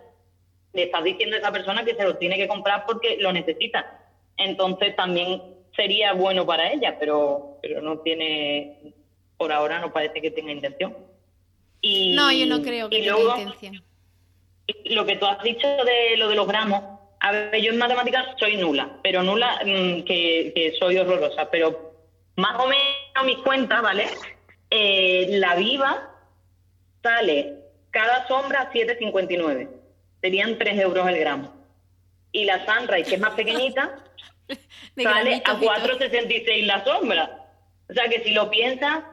[0.73, 3.99] le estás diciendo a esa persona que se lo tiene que comprar porque lo necesita.
[4.37, 5.43] Entonces también
[5.75, 8.95] sería bueno para ella, pero, pero no tiene,
[9.37, 10.97] por ahora no parece que tenga intención.
[11.81, 13.83] Y, no, yo no creo que tenga intención.
[14.85, 16.83] Lo que tú has dicho de lo de los gramos,
[17.21, 21.93] a ver, yo en matemáticas soy nula, pero nula mm, que, soy horrorosa, pero
[22.37, 24.07] más o menos mis cuentas, ¿vale?
[24.71, 26.11] Eh, la viva
[27.03, 27.57] sale
[27.91, 29.80] cada sombra 7,59.
[30.21, 31.53] Serían 3 euros el gramo.
[32.33, 34.05] Y la Sunrise, que es más pequeñita,
[35.03, 37.49] sale a 4,66 la sombra.
[37.89, 39.05] O sea que si lo piensas,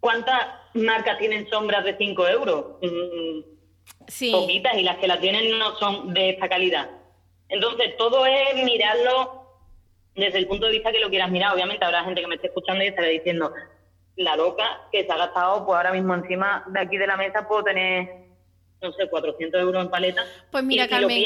[0.00, 2.64] ¿cuántas marcas tienen sombras de 5 euros?
[2.82, 3.40] Mm,
[4.08, 4.32] sí.
[4.32, 6.90] Poquitas, y las que la tienen no son de esta calidad.
[7.48, 9.42] Entonces, todo es mirarlo
[10.14, 11.54] desde el punto de vista que lo quieras mirar.
[11.54, 13.52] Obviamente habrá gente que me esté escuchando y estará diciendo,
[14.16, 17.48] la loca que se ha gastado, pues ahora mismo encima de aquí de la mesa
[17.48, 18.21] puedo tener,
[18.82, 20.24] no sé, 400 euros en paleta.
[20.50, 21.24] Pues mira, Carmen,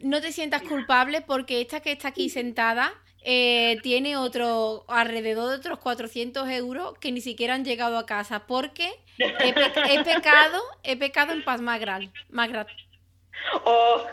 [0.00, 5.56] no te sientas culpable porque esta que está aquí sentada eh, tiene otro alrededor de
[5.56, 11.32] otros 400 euros que ni siquiera han llegado a casa porque he, pecado, he pecado
[11.32, 12.12] en paz magral.
[12.30, 12.68] magral.
[13.64, 14.06] Oh.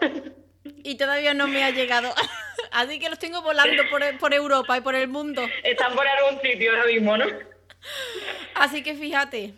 [0.84, 2.14] Y todavía no me ha llegado.
[2.72, 5.48] Así que los tengo volando por, por Europa y por el mundo.
[5.64, 7.26] Están por algún sitio ahora mismo, ¿no?
[8.56, 9.54] Así que fíjate.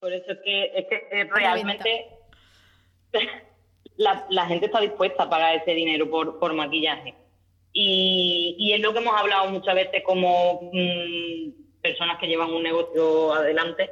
[0.00, 2.06] Por eso es que, es que eh, realmente
[3.96, 7.14] la, la, gente está dispuesta a pagar ese dinero por, por maquillaje.
[7.72, 12.62] Y, y es lo que hemos hablado muchas veces como mm, personas que llevan un
[12.62, 13.90] negocio adelante.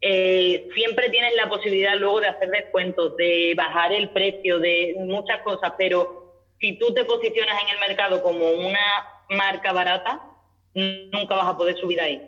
[0.00, 5.40] Eh, siempre tienes la posibilidad luego de hacer descuentos, de bajar el precio, de muchas
[5.42, 10.22] cosas, pero si tú te posicionas en el mercado como una marca barata,
[10.74, 12.22] nunca vas a poder subir ahí.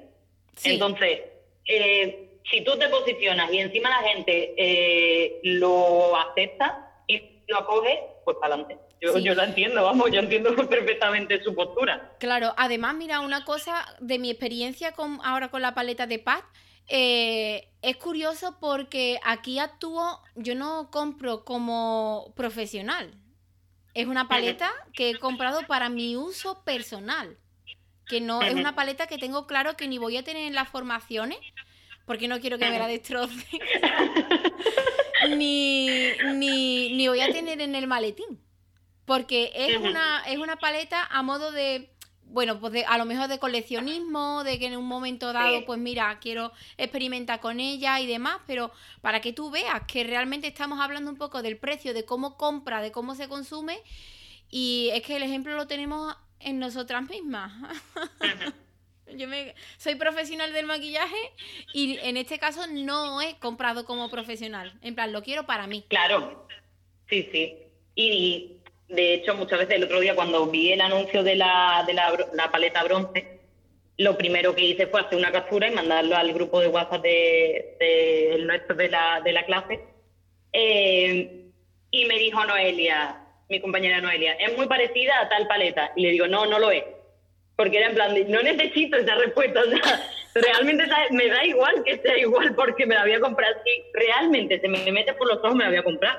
[0.65, 1.21] Entonces,
[1.67, 8.01] eh, si tú te posicionas y encima la gente eh, lo acepta y lo acoge,
[8.25, 8.79] pues para adelante.
[9.01, 12.17] Yo, yo la entiendo, vamos, yo entiendo perfectamente su postura.
[12.19, 16.45] Claro, además, mira, una cosa de mi experiencia con ahora con la paleta de Pat,
[16.89, 23.15] eh, es curioso porque aquí actúo, yo no compro como profesional.
[23.95, 27.37] Es una paleta que he comprado para mi uso personal
[28.09, 30.69] que no es una paleta que tengo claro que ni voy a tener en las
[30.69, 31.39] formaciones,
[32.09, 33.47] porque no quiero que me la destroce,
[35.37, 38.41] ni, ni, voy a tener en el maletín,
[39.05, 41.93] porque es una, es una paleta a modo de,
[42.23, 46.19] bueno, pues a lo mejor de coleccionismo, de que en un momento dado, pues mira,
[46.19, 51.11] quiero experimentar con ella y demás, pero para que tú veas que realmente estamos hablando
[51.11, 53.83] un poco del precio, de cómo compra, de cómo se consume,
[54.49, 57.53] y es que el ejemplo lo tenemos en nosotras mismas.
[59.17, 61.17] Yo me, soy profesional del maquillaje
[61.73, 64.73] y en este caso no he comprado como profesional.
[64.83, 65.85] En plan, lo quiero para mí.
[65.89, 66.47] Claro,
[67.09, 67.57] sí, sí.
[67.95, 71.95] Y de hecho, muchas veces el otro día cuando vi el anuncio de la, de
[71.95, 73.41] la, paleta bronce,
[73.97, 78.37] lo primero que hice fue hacer una captura y mandarlo al grupo de WhatsApp de,
[78.41, 79.81] nuestro de la, de la clase.
[80.53, 81.45] Eh,
[81.91, 85.93] y me dijo Noelia, mi compañera Noelia, es muy parecida a tal paleta.
[85.97, 86.85] Y le digo, no, no lo es.
[87.59, 89.61] Porque era en plan, no necesito esa respuesta.
[90.37, 93.61] O sea, realmente me da igual que sea igual porque me la voy a comprar.
[93.65, 96.17] Si realmente se me mete por los ojos, me la voy a comprar.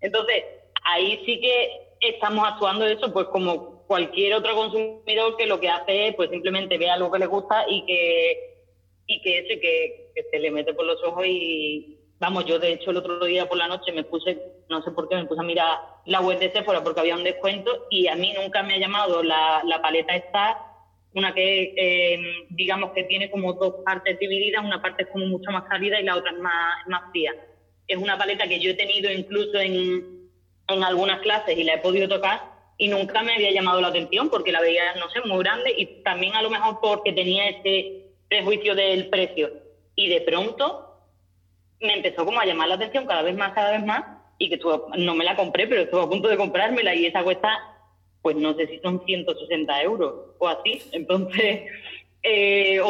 [0.00, 0.44] Entonces,
[0.84, 6.08] ahí sí que estamos actuando eso, pues como cualquier otro consumidor que lo que hace
[6.08, 8.66] es, pues simplemente ve algo que le gusta y que,
[9.06, 12.72] y que eso, que, que se le mete por los ojos y, Vamos, yo de
[12.72, 14.38] hecho el otro día por la noche me puse,
[14.70, 17.24] no sé por qué, me puse a mirar la web de Sephora porque había un
[17.24, 20.65] descuento y a mí nunca me ha llamado la, la paleta esta,
[21.16, 25.50] una que eh, digamos que tiene como dos partes divididas, una parte es como mucho
[25.50, 27.32] más cálida y la otra es más, más fría.
[27.88, 30.28] Es una paleta que yo he tenido incluso en,
[30.68, 32.42] en algunas clases y la he podido tocar
[32.78, 36.02] y nunca me había llamado la atención porque la veía, no sé, muy grande y
[36.02, 39.50] también a lo mejor porque tenía ese prejuicio del precio.
[39.94, 41.00] Y de pronto
[41.80, 44.04] me empezó como a llamar la atención cada vez más, cada vez más,
[44.38, 44.60] y que
[44.98, 47.75] no me la compré, pero estuve a punto de comprármela y esa cuesta,
[48.26, 50.82] pues no sé si son 160 euros o así.
[50.90, 51.60] Entonces,
[52.24, 52.80] eh,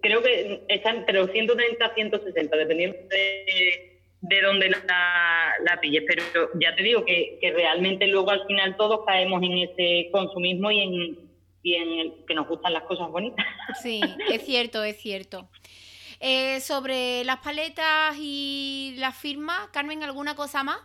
[0.00, 6.04] creo que está entre los 130 y 160, dependiendo de, de dónde la, la pilles.
[6.06, 10.70] Pero ya te digo que, que realmente luego al final todos caemos en ese consumismo
[10.70, 11.30] y en
[11.64, 13.44] y en el que nos gustan las cosas bonitas.
[13.82, 14.00] Sí,
[14.30, 15.50] es cierto, es cierto.
[16.20, 20.78] Eh, sobre las paletas y las firmas, Carmen, ¿alguna cosa más?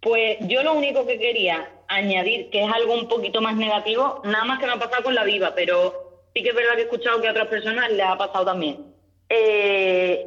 [0.00, 4.44] Pues yo lo único que quería añadir, que es algo un poquito más negativo, nada
[4.44, 6.84] más que me ha pasado con la viva, pero sí que es verdad que he
[6.84, 8.94] escuchado que a otras personas les ha pasado también.
[9.28, 10.26] Eh,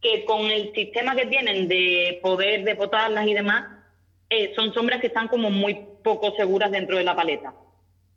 [0.00, 3.64] que con el sistema que tienen de poder de potarlas y demás,
[4.30, 7.52] eh, son sombras que están como muy poco seguras dentro de la paleta.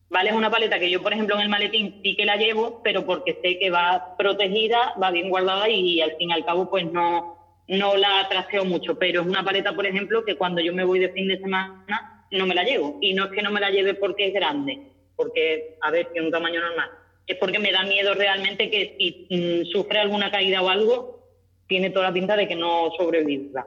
[0.09, 0.29] ¿vale?
[0.29, 3.05] Es una paleta que yo, por ejemplo, en el maletín sí que la llevo, pero
[3.05, 6.85] porque sé que va protegida, va bien guardada y al fin y al cabo pues
[6.91, 8.97] no, no la trasteo mucho.
[8.97, 12.25] Pero es una paleta, por ejemplo, que cuando yo me voy de fin de semana
[12.31, 12.97] no me la llevo.
[13.01, 14.79] Y no es que no me la lleve porque es grande,
[15.15, 16.89] porque, a ver, tiene un tamaño normal.
[17.25, 21.23] Es porque me da miedo realmente que si mm, sufre alguna caída o algo,
[21.67, 23.65] tiene toda la pinta de que no sobreviva.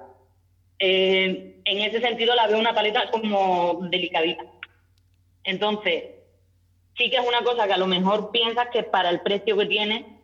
[0.78, 4.44] Eh, en ese sentido la veo una paleta como delicadita.
[5.44, 6.04] Entonces,
[6.98, 9.66] sí que es una cosa que a lo mejor piensas que para el precio que
[9.66, 10.20] tiene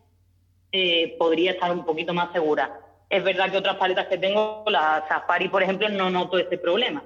[0.73, 2.81] eh, podría estar un poquito más segura.
[3.13, 7.03] Es verdad que otras paletas que tengo, la Safari, por ejemplo, no noto ese problema.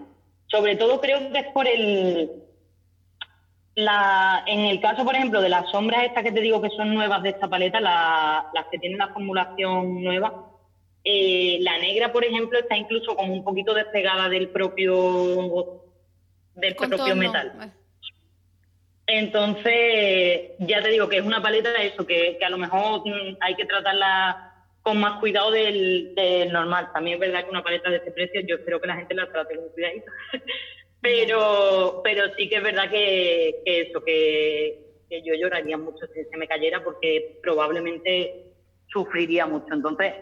[0.46, 2.30] Sobre todo creo que es por el...
[3.74, 6.94] La, en el caso, por ejemplo, de las sombras estas que te digo que son
[6.94, 10.44] nuevas de esta paleta, las que tienen la formulación nueva,
[11.02, 15.82] eh, la negra, por ejemplo, está incluso como un poquito despegada del propio
[16.54, 17.74] del propio metal.
[19.08, 23.38] Entonces, ya te digo que es una paleta de eso, que, a lo mejor mm,
[23.40, 24.55] hay que tratarla
[24.86, 26.14] con más cuidado del,
[26.52, 26.90] normal.
[26.94, 29.32] También es verdad que una paleta de este precio, yo espero que la gente la
[29.32, 30.12] trate con cuidadito.
[31.00, 34.78] pero, pero sí que es verdad que, eso, que,
[35.10, 38.44] yo lloraría mucho si se me cayera porque probablemente
[38.86, 39.74] sufriría mucho.
[39.74, 40.14] Entonces,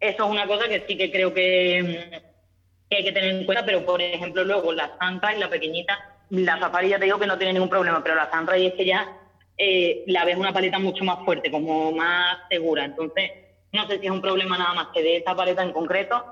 [0.00, 2.22] eso es una cosa que sí que creo que,
[2.90, 6.58] hay que tener en cuenta, pero por ejemplo luego la santa y la pequeñita la
[6.58, 9.06] Safari ya te digo que no tiene ningún problema, pero la Sunray es que ya
[9.58, 12.86] eh, la ves una paleta mucho más fuerte, como más segura.
[12.86, 13.30] Entonces,
[13.76, 16.24] no sé si es un problema nada más que de esta paleta en concreto,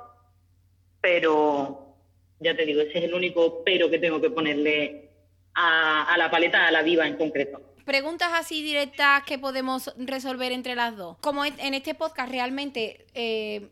[1.00, 1.96] pero
[2.40, 5.10] ya te digo, ese es el único pero que tengo que ponerle
[5.54, 7.60] a, la paleta, a la viva en concreto.
[7.84, 11.18] Preguntas así directas que podemos resolver entre las dos.
[11.18, 13.68] Como en este podcast realmente eh,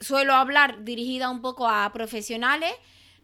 [0.00, 2.74] suelo hablar dirigida un poco a profesionales,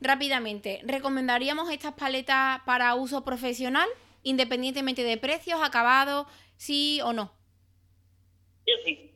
[0.01, 3.89] Rápidamente, ¿recomendaríamos estas paletas para uso profesional,
[4.23, 6.27] independientemente de precios, acabados,
[6.57, 7.33] sí o no?
[8.65, 9.08] Yo sí.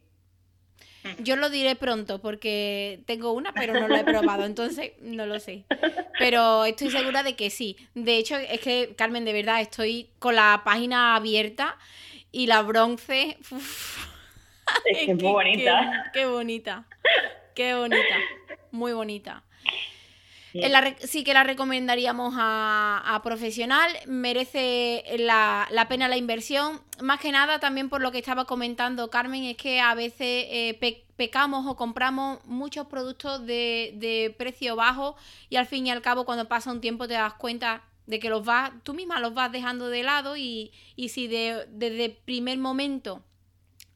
[1.18, 5.40] Yo lo diré pronto porque tengo una, pero no la he probado, entonces no lo
[5.40, 5.64] sé.
[6.18, 7.76] Pero estoy segura de que sí.
[7.94, 11.76] De hecho, es que, Carmen, de verdad, estoy con la página abierta
[12.30, 13.36] y la bronce.
[14.84, 16.10] es que es muy bonita.
[16.12, 16.84] qué bonita.
[17.54, 18.16] Qué bonita.
[18.70, 19.42] Muy bonita
[21.00, 26.80] sí que la recomendaríamos a, profesional, merece la, pena la inversión.
[27.00, 31.04] Más que nada también por lo que estaba comentando Carmen, es que a veces eh,
[31.16, 35.16] pecamos o compramos muchos productos de, precio bajo
[35.48, 38.28] y al fin y al cabo cuando pasa un tiempo te das cuenta de que
[38.28, 40.72] los vas, tú misma los vas dejando de lado y,
[41.08, 43.22] si de, desde el primer momento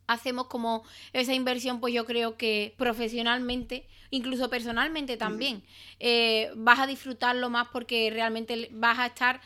[0.07, 5.63] hacemos como esa inversión, pues yo creo que profesionalmente, incluso personalmente también,
[6.01, 9.41] eh, vas a disfrutarlo más porque realmente vas a estar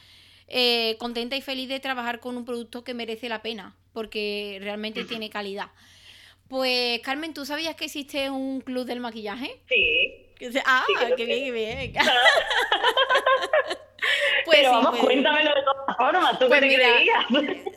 [0.48, 5.04] eh, contenta y feliz de trabajar con un producto que merece la pena, porque realmente
[5.04, 5.70] tiene calidad.
[6.48, 9.60] Pues Carmen, ¿tú sabías que existe un club del maquillaje?
[9.68, 10.29] Sí.
[10.64, 10.84] Ah,
[11.16, 11.94] qué bien, qué bien.
[14.44, 17.26] Pues Pero vamos, pues cuéntamelo de todas formas, ¿tú pues creías?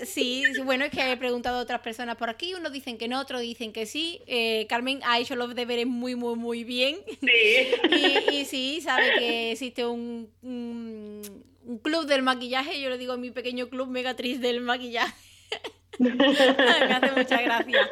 [0.05, 3.19] Sí, bueno, es que he preguntado a otras personas por aquí, unos dicen que no,
[3.19, 4.21] otros dicen que sí.
[4.27, 6.97] Eh, Carmen ha hecho los deberes muy, muy, muy bien.
[7.21, 8.29] Sí.
[8.31, 13.69] y, sí, sabe que existe un, un, club del maquillaje, yo le digo mi pequeño
[13.69, 15.13] club megatriz del maquillaje.
[15.99, 17.89] Me hace mucha gracia.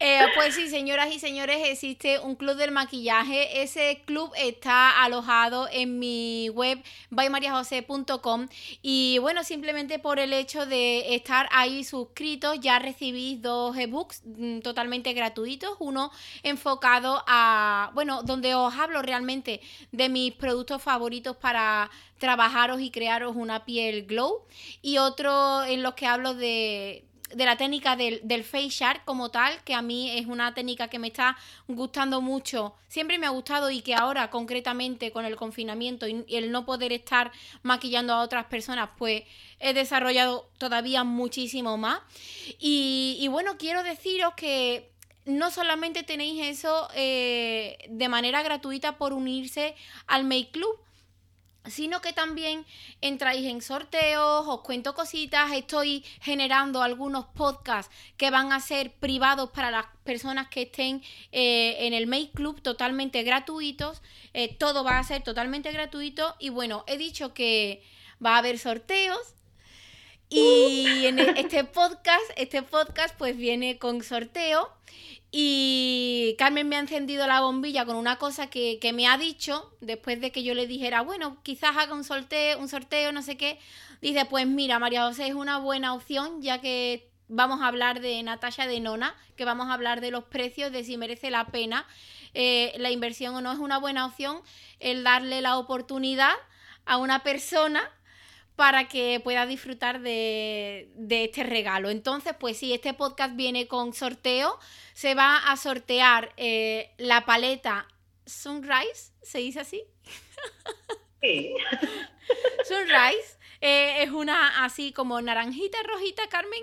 [0.00, 3.62] Eh, pues sí, señoras y señores, existe un club del maquillaje.
[3.62, 6.80] Ese club está alojado en mi web
[7.10, 8.46] bymariajose.com
[8.80, 14.60] y bueno, simplemente por el hecho de estar ahí suscritos ya recibís dos ebooks mm,
[14.60, 16.12] totalmente gratuitos, uno
[16.44, 23.34] enfocado a, bueno, donde os hablo realmente de mis productos favoritos para trabajaros y crearos
[23.34, 24.44] una piel glow.
[24.80, 29.62] Y otro en los que hablo de de la técnica del, del face como tal,
[29.64, 33.70] que a mí es una técnica que me está gustando mucho, siempre me ha gustado
[33.70, 38.46] y que ahora concretamente con el confinamiento y, el no poder estar maquillando a otras
[38.46, 39.24] personas, pues
[39.60, 42.00] he desarrollado todavía muchísimo más.
[42.58, 44.90] Y, y bueno, quiero deciros que
[45.28, 49.74] no solamente tenéis eso eh, de manera gratuita por unirse
[50.06, 50.78] al Make Club,
[51.70, 52.64] sino que también
[53.00, 59.50] entráis en sorteos, os cuento cositas, estoy generando algunos podcasts que van a ser privados
[59.50, 61.02] para las personas que estén
[61.32, 64.02] eh, en el Make Club totalmente gratuitos,
[64.34, 66.34] eh, todo va a ser totalmente gratuito.
[66.38, 67.82] Y bueno, he dicho que
[68.24, 69.34] va a haber sorteos.
[70.30, 74.70] Y en e-, este podcast, este podcast pues viene con sorteo
[75.30, 80.20] y Carmen me ha encendido la bombilla con una cosa que, me ha dicho después
[80.20, 83.58] de que yo le dijera, bueno, quizás haga un sorteo, un sorteo, no sé qué.
[84.00, 88.22] Dice, pues mira, María José es una buena opción, ya que vamos a hablar de
[88.22, 91.86] Natasha de Nona, que vamos a hablar de los precios, de si merece la pena
[92.32, 93.52] eh, la inversión o no.
[93.52, 94.40] Es una buena opción
[94.80, 96.32] el darle la oportunidad
[96.86, 97.90] a una persona
[98.58, 101.90] para que pueda disfrutar de, este regalo.
[101.90, 104.58] Entonces, pues sí, este podcast viene con sorteo.
[104.94, 107.86] Se va a sortear eh, la paleta
[108.26, 109.84] Sunrise, ¿se dice así?
[111.22, 111.54] Sí.
[112.66, 116.62] Sunrise eh, es una así como naranjita, rojita, Carmen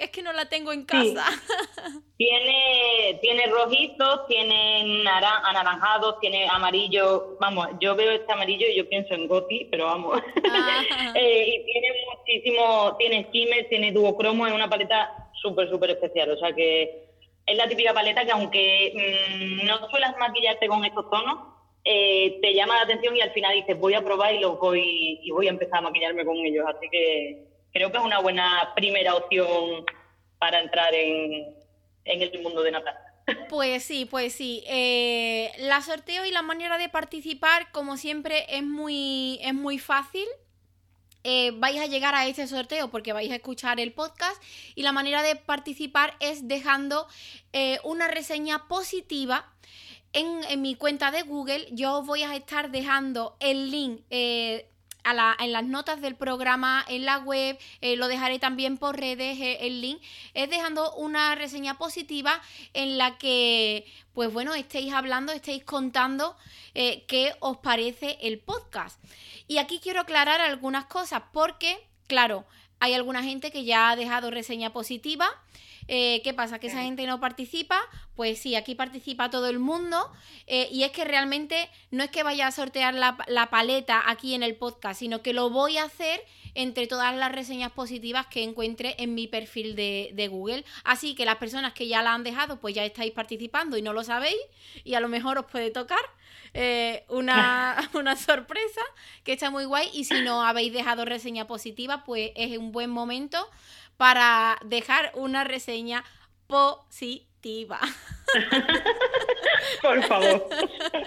[0.00, 1.24] es que no la tengo en casa.
[2.18, 7.36] Tiene, tiene rojitos, tiene anaranjados, tiene amarillo.
[7.38, 10.22] Vamos, yo veo este amarillo y yo pienso en Goti, pero vamos.
[11.14, 16.30] Eh, y tiene muchísimo, tiene skimmer, tiene duocromo, es una paleta súper, súper especial.
[16.30, 17.06] O sea que
[17.46, 21.38] es la típica paleta que aunque mm, no suelas maquillarte con estos tonos,
[21.84, 25.20] eh, te llama la atención y al final dices voy a probar y, lo voy,
[25.22, 26.66] y voy a empezar a maquillarme con ellos.
[26.68, 29.84] Así que creo que es una buena primera opción
[30.38, 31.54] para entrar en,
[32.06, 32.96] el mundo de Natal.
[33.50, 34.62] Pues sí, pues sí.
[34.66, 40.26] Eh, la sorteo y la manera de participar, como siempre, es muy, es muy fácil.
[41.24, 44.40] Eh, vais a llegar a este sorteo porque vais a escuchar el podcast
[44.76, 47.08] y la manera de participar es dejando
[47.52, 49.52] eh, una reseña positiva
[50.12, 51.66] en, en, mi cuenta de Google.
[51.72, 54.02] Yo voy a estar dejando el link
[55.38, 59.58] en las notas del programa, en la web, eh, lo dejaré también por redes, eh,
[59.60, 60.00] el link,
[60.34, 62.40] es dejando una reseña positiva
[62.74, 66.36] en la que, pues bueno, estéis hablando, estéis contando
[66.74, 69.00] eh, qué os parece el podcast.
[69.46, 71.78] Y aquí quiero aclarar algunas cosas porque,
[72.08, 72.44] claro,
[72.80, 75.28] hay alguna gente que ya ha dejado reseña positiva.
[75.88, 76.58] Eh, ¿Qué pasa?
[76.58, 77.80] ¿Que esa gente no participa?
[78.16, 80.10] Pues sí, aquí participa todo el mundo
[80.46, 84.42] eh, y es que realmente no es que vaya a sortear la, paleta aquí en
[84.42, 86.20] el podcast, sino que lo voy a hacer
[86.56, 90.64] entre todas las reseñas positivas que encuentre en mi perfil de, Google.
[90.84, 93.92] Así que las personas que ya la han dejado, pues ya estáis participando y no
[93.92, 94.40] lo sabéis
[94.82, 96.00] y a lo mejor os puede tocar
[96.54, 98.80] eh, una, una sorpresa
[99.22, 102.90] que está muy guay y si no habéis dejado reseña positiva, pues es un buen
[102.90, 103.48] momento
[103.96, 106.04] para dejar una reseña
[106.46, 107.80] positiva.
[109.82, 110.48] Por favor.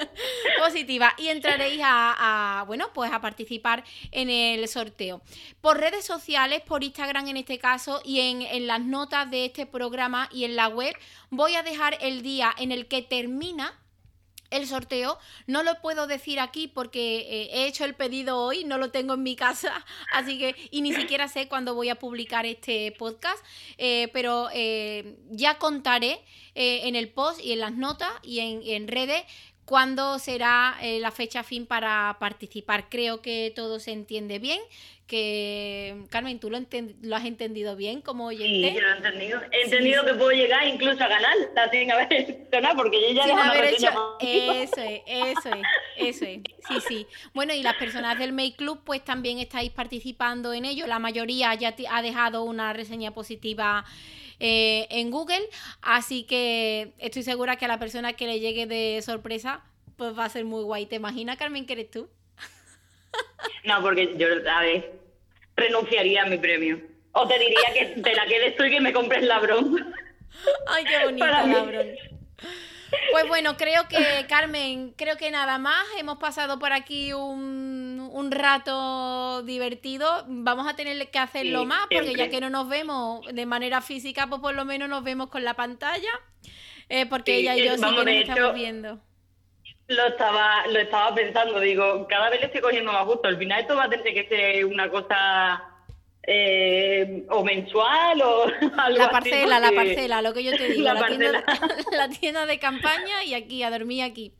[0.60, 1.14] Positiva.
[1.18, 5.22] Y entraréis a, bueno, pues a participar en el sorteo.
[5.62, 9.66] Por redes sociales, por Instagram en este caso, y en, en las notas de este
[9.66, 10.96] programa y en la web,
[11.30, 13.80] voy a dejar el día en el que termina
[14.52, 15.18] el sorteo.
[15.48, 19.14] No lo puedo decir aquí porque eh, he hecho el pedido hoy, no lo tengo
[19.14, 23.44] en mi casa, así que y ni siquiera sé cuándo voy a publicar este podcast,
[23.78, 26.22] eh, pero eh, ya contaré
[26.62, 29.24] en el post y en las notas y en, en redes
[29.70, 32.90] cuándo será eh, la fecha fin para participar.
[32.90, 34.60] Creo que todo se entiende bien.
[35.06, 36.60] Que Carmen, ¿tú lo,
[37.04, 38.70] lo has entendido bien como oyente?
[38.70, 39.42] Sí, yo lo he entendido.
[39.52, 43.26] He entendido que puedo llegar incluso a ganar la sin haber nada, porque yo ya
[43.26, 43.90] sin haber hecho.
[44.20, 45.66] Eso es, eso es,
[45.98, 46.40] eso es.
[46.68, 47.08] Sí, sí.
[47.36, 50.88] Bueno, y las personas del Make Club, pues también estáis participando en ello.
[50.88, 53.86] La mayoría ya ha dejado una reseña positiva
[54.40, 55.42] eh, en Google.
[55.82, 59.64] Así que estoy segura que a la persona que le llegue de sorpresa,
[59.98, 60.86] pues va a ser muy guay.
[60.86, 62.10] ¿Te imaginas, Carmen, que eres tú?
[63.64, 64.94] No, porque yo, a ver,
[65.56, 66.80] renunciaría a mi premio.
[67.12, 69.94] O te diría que te la quedes tú y que me compres labrón.
[70.68, 71.88] Ay, qué bonito, labrón.
[73.12, 75.86] Pues bueno, creo que, Carmen, creo que nada más.
[75.98, 80.26] Hemos pasado por aquí un, un rato divertido.
[80.28, 84.28] Vamos a tener que hacerlo más, porque ya que no nos vemos de manera física,
[84.28, 86.12] pues por lo menos nos vemos con la pantalla.
[86.90, 89.00] Eh, porque ella y yo sí que nos estamos viendo.
[89.88, 93.28] Lo estaba, lo estaba pensando, digo, cada vez le estoy cogiendo más gusto.
[93.28, 95.69] Al final esto va a tener que ser una cosa
[96.32, 98.44] eh, o mensual o
[98.78, 101.44] algo La parcela, la parcela, lo que yo te digo, la, tienda,
[101.92, 104.32] la tienda de campaña y aquí, a dormir aquí.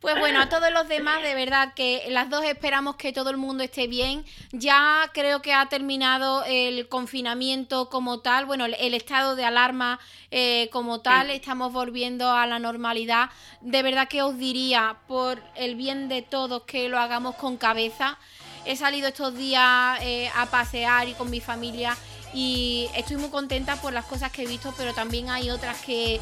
[0.00, 3.38] Pues bueno, a todos los demás, de verdad que las dos esperamos que todo el
[3.38, 4.24] mundo esté bien.
[4.52, 9.98] Ya creo que ha terminado el confinamiento como tal, bueno, el, estado de alarma
[10.30, 13.30] eh, como tal, estamos volviendo a la normalidad.
[13.62, 18.18] De verdad que os diría, por el bien de todos, que lo hagamos con cabeza.
[18.66, 21.96] He salido estos días eh, a pasear y con mi familia
[22.34, 26.20] y estoy muy contenta por las cosas que he visto, pero también hay otras que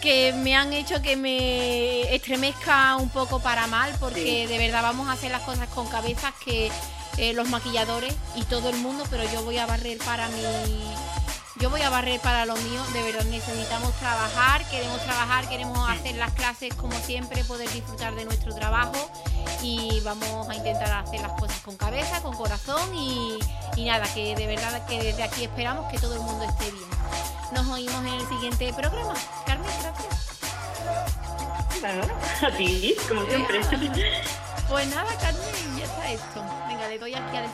[0.00, 5.08] que me han hecho que me estremezca un poco para mal, porque de verdad vamos
[5.08, 6.70] a hacer las cosas con cabezas que
[7.16, 10.42] eh, los maquilladores y todo el mundo, pero yo voy a barrer para mi.
[11.60, 16.16] Yo voy a barrer para lo mío, de verdad necesitamos trabajar, queremos trabajar, queremos hacer
[16.16, 19.10] las clases como siempre, poder disfrutar de nuestro trabajo
[19.62, 23.38] y vamos a intentar hacer las cosas con cabeza, con corazón y,
[23.76, 26.88] y nada, que de verdad que desde aquí esperamos que todo el mundo esté bien.
[27.52, 29.14] Nos oímos en el siguiente programa.
[29.46, 30.24] Carmen, gracias.
[32.42, 33.60] a ti, como siempre.
[34.68, 36.42] pues nada, Carmen, ya está esto.
[36.68, 37.48] Venga, le doy aquí al...